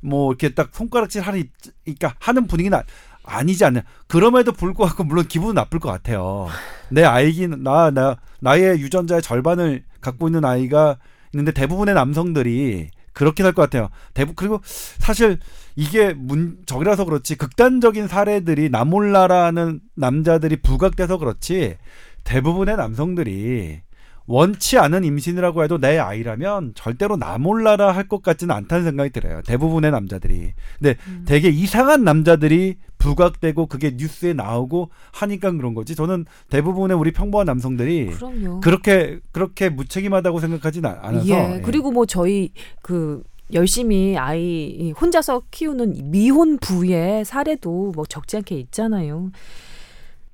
[0.00, 1.52] 뭐 이렇게 딱 손가락질 하는 입,
[1.84, 2.76] 그러니까 하는 분위기는
[3.24, 3.82] 아- 아니지 않냐.
[4.06, 6.48] 그럼에도 불구하고 물론 기분은 나쁠 것 같아요.
[6.90, 10.98] 내 아이긴 나, 나 나의 유전자의 절반을 갖고 있는 아이가
[11.32, 13.88] 있는데 대부분의 남성들이 그렇게 할것 같아요.
[14.12, 15.38] 대부 그리고 사실
[15.76, 21.76] 이게 문 적이라서 그렇지 극단적인 사례들이 나 몰라라는 남자들이 부각돼서 그렇지
[22.24, 23.80] 대부분의 남성들이
[24.26, 29.40] 원치 않은 임신이라고 해도 내 아이라면 절대로 나 몰라라 할 것 같지는 않다는 생각이 들어요.
[29.42, 30.52] 대부분의 남자들이.
[30.78, 31.24] 근데 음.
[31.26, 35.94] 되게 이상한 남자들이 부각되고 그게 뉴스에 나오고 하니까 그런 거지.
[35.94, 38.60] 저는 대부분의 우리 평범한 남성들이 그럼요.
[38.60, 41.26] 그렇게 그렇게 무책임하다고 생각하진 않- 않아서.
[41.28, 41.56] 예.
[41.56, 41.60] 예.
[41.62, 42.50] 그리고 뭐 저희
[42.82, 43.22] 그
[43.52, 49.30] 열심히 아이 혼자서 키우는 미혼 부의 사례도 뭐 적지 않게 있잖아요.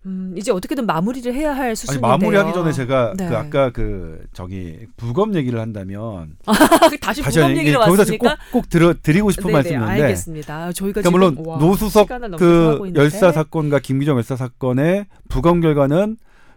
[0.07, 2.09] 음, 이제 어떻게든 마무리를 해야 할 아니 수순인데요.
[2.11, 3.29] 마무리하기 전에 제가 네.
[3.29, 6.37] 그 아까 그 저기 부검 얘기를 한다면
[7.03, 10.73] 다시 다시 부검 한- 얘기로 예, 왔으니까 꼭 들어 드리고 싶은 네네, 말씀이 있는데 알겠습니다.
[10.73, 12.09] 저희가 그러니까 물론 와, 노수석
[12.39, 12.93] 그.
[12.95, 16.17] 열사 사건과 김기정 열사 사건의 부검 결과는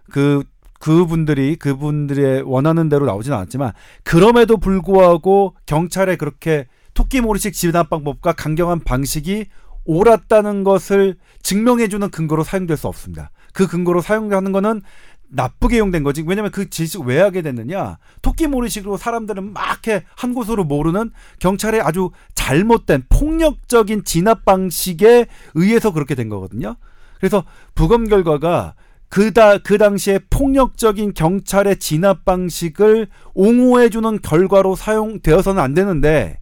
[0.10, 0.44] 그
[0.80, 3.72] 그분들이 그분들의 원하는 대로 나오진 않았지만
[4.04, 9.46] 그럼에도 불구하고 경찰의 그렇게 토끼 모리식 진압 방법과 강경한 방식이
[9.86, 13.32] 옳았다는 것을 증명해주는 근거로 사용될 수 없습니다.
[13.54, 14.82] 그 근거로 사용하는 거는
[15.30, 16.24] 나쁘게 이용된 거지.
[16.26, 17.98] 왜냐면 그 지식 왜 하게 됐느냐.
[18.22, 26.16] 토끼 모리식으로 사람들은 막해 한 곳으로 모르는 경찰의 아주 잘못된 폭력적인 진압 방식에 의해서 그렇게
[26.16, 26.76] 된 거거든요.
[27.20, 27.44] 그래서
[27.74, 28.76] 부검 결과가
[29.10, 36.40] 그다 그 당시에 폭력적인 경찰의 진압 방식을 옹호해 주는 결과로 사용되어서는 안 되는데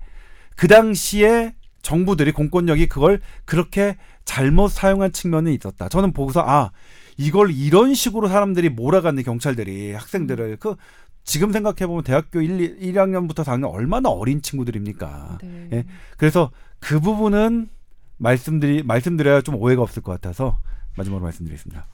[0.56, 5.90] 그 당시에 정부들이 공권력이 그걸 그렇게 잘못 사용한 측면이 있었다.
[5.90, 6.72] 저는 보고서 아
[7.18, 10.76] 이걸 이런 식으로 사람들이 몰아갔네 경찰들이 학생들을 그
[11.24, 15.38] 지금 생각해 보면 대학교 1, 1학년부터 4학년 얼마나 어린 친구들입니까?
[15.42, 15.70] 네.
[15.74, 15.86] 예.
[16.18, 17.70] 그래서 그 부분은
[18.18, 20.60] 말씀드리 말씀드려야 좀 오해가 없을 것 같아서
[20.96, 21.86] 마지막으로 말씀드리겠습니다.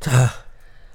[0.00, 0.28] 자,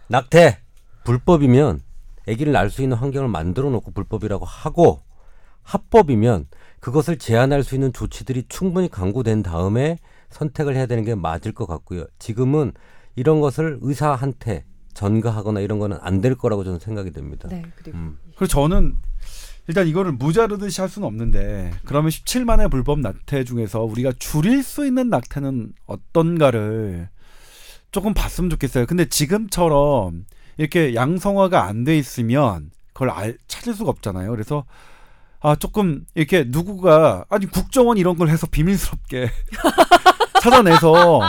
[0.07, 0.59] 낙태
[1.03, 1.81] 불법이면
[2.27, 5.01] 아기를 낳을 수 있는 환경을 만들어 놓고 불법이라고 하고
[5.63, 6.47] 합법이면
[6.83, 9.97] 그것을 제한할 수 있는 조치들이 충분히 강구된 다음에
[10.31, 12.05] 선택을 해야 되는 게 맞을 것 같고요.
[12.19, 12.73] 지금은
[13.15, 17.47] 이런 것을 의사한테 전가하거나 이런 거는 안 될 거라고 저는 생각이 됩니다.
[17.49, 18.17] 네, 그리고 음.
[18.31, 18.97] 그리고 저는
[19.67, 25.09] 일단 이거를 무자르듯이 할 수는 없는데 그러면 17만의 불법 낙태 중에서 우리가 줄일 수 있는
[25.09, 27.07] 낙태는 어떤가를
[27.91, 28.87] 조금 봤으면 좋겠어요.
[28.87, 30.25] 근데 지금처럼
[30.57, 34.29] 이렇게 양성화가 안 돼 있으면 그걸 알, 찾을 수가 없잖아요.
[34.31, 34.65] 그래서
[35.43, 39.29] 아 조금 이렇게 누구가 아니 국정원 이런 걸 해서 비밀스럽게
[40.41, 41.19] 찾아내서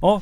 [0.00, 0.20] 어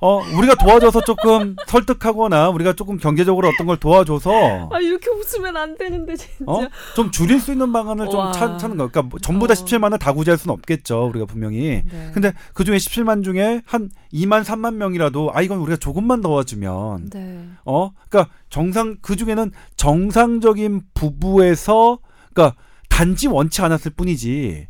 [0.00, 5.76] 어, 우리가 도와줘서 조금 설득하거나 우리가 조금 경제적으로 어떤 걸 도와줘서 아 이렇게 웃으면 안
[5.76, 6.44] 되는데 진짜.
[6.46, 6.68] 어?
[6.94, 8.30] 좀 줄일 수 있는 방안을 좀 와.
[8.32, 8.88] 찾, 찾는 거.
[8.88, 9.54] 그러니까 뭐 전부 다 어.
[9.56, 11.06] 17만 원 다 구제할 수는 없겠죠.
[11.08, 11.82] 우리가 분명히.
[11.90, 12.10] 네.
[12.14, 17.44] 근데 그 중에 17만 중에 한 2만 3만 명이라도 아 이건 우리가 조금만 도와주면 네.
[17.64, 17.90] 어?
[18.08, 21.98] 그러니까 정상 그 중에는 정상적인 부부에서
[22.32, 22.56] 그러니까
[22.88, 24.68] 단지 원치 않았을 뿐이지.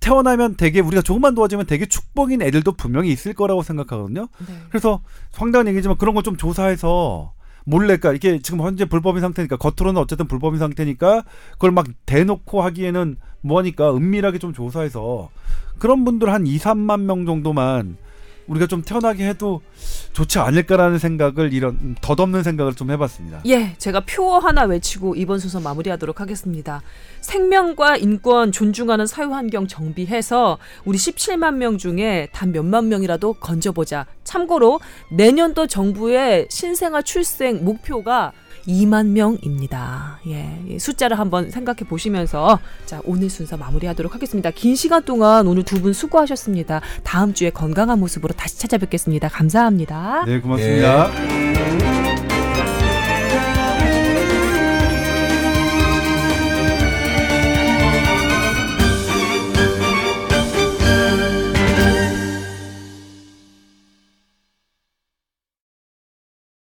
[0.00, 4.28] 태어나면 되게 우리가 조금만 도와주면 되게 축복인 애들도 분명히 있을 거라고 생각하거든요.
[4.46, 4.54] 네.
[4.70, 5.00] 그래서
[5.32, 7.32] 황당한 얘기지만 그런 걸 좀 조사해서
[7.64, 13.16] 몰래 그러니까 이게 지금 현재 불법인 상태니까 겉으로는 어쨌든 불법인 상태니까 그걸 막 대놓고 하기에는
[13.42, 15.28] 뭐하니까 은밀하게 좀 조사해서
[15.78, 17.96] 그런 분들 한 2, 3만 명 정도만
[18.48, 19.60] 우리가 좀 태어나게 해도
[20.12, 23.42] 좋지 않을까라는 생각을 이런 덧없는 생각을 좀 해봤습니다.
[23.46, 26.82] 예, 제가 표어 하나 외치고 이번 순서 마무리하도록 하겠습니다.
[27.20, 34.06] 생명과 인권 존중하는 사회 환경 정비해서 우리 17만 명 중에 단 몇만 명이라도 건져보자.
[34.24, 34.80] 참고로
[35.12, 38.32] 내년도 정부의 신생아 출생 목표가
[38.68, 40.20] 2만 명입니다.
[40.28, 44.50] 예, 이 숫자를 한번 생각해 보시면서 자 오늘 순서 마무리하도록 하겠습니다.
[44.50, 46.80] 긴 시간 동안 오늘 두 분 수고하셨습니다.
[47.04, 49.28] 다음 주에 건강한 모습으로 다시 찾아뵙겠습니다.
[49.28, 50.24] 감사합니다.
[50.26, 51.10] 네, 고맙습니다.
[52.34, 52.37] 예.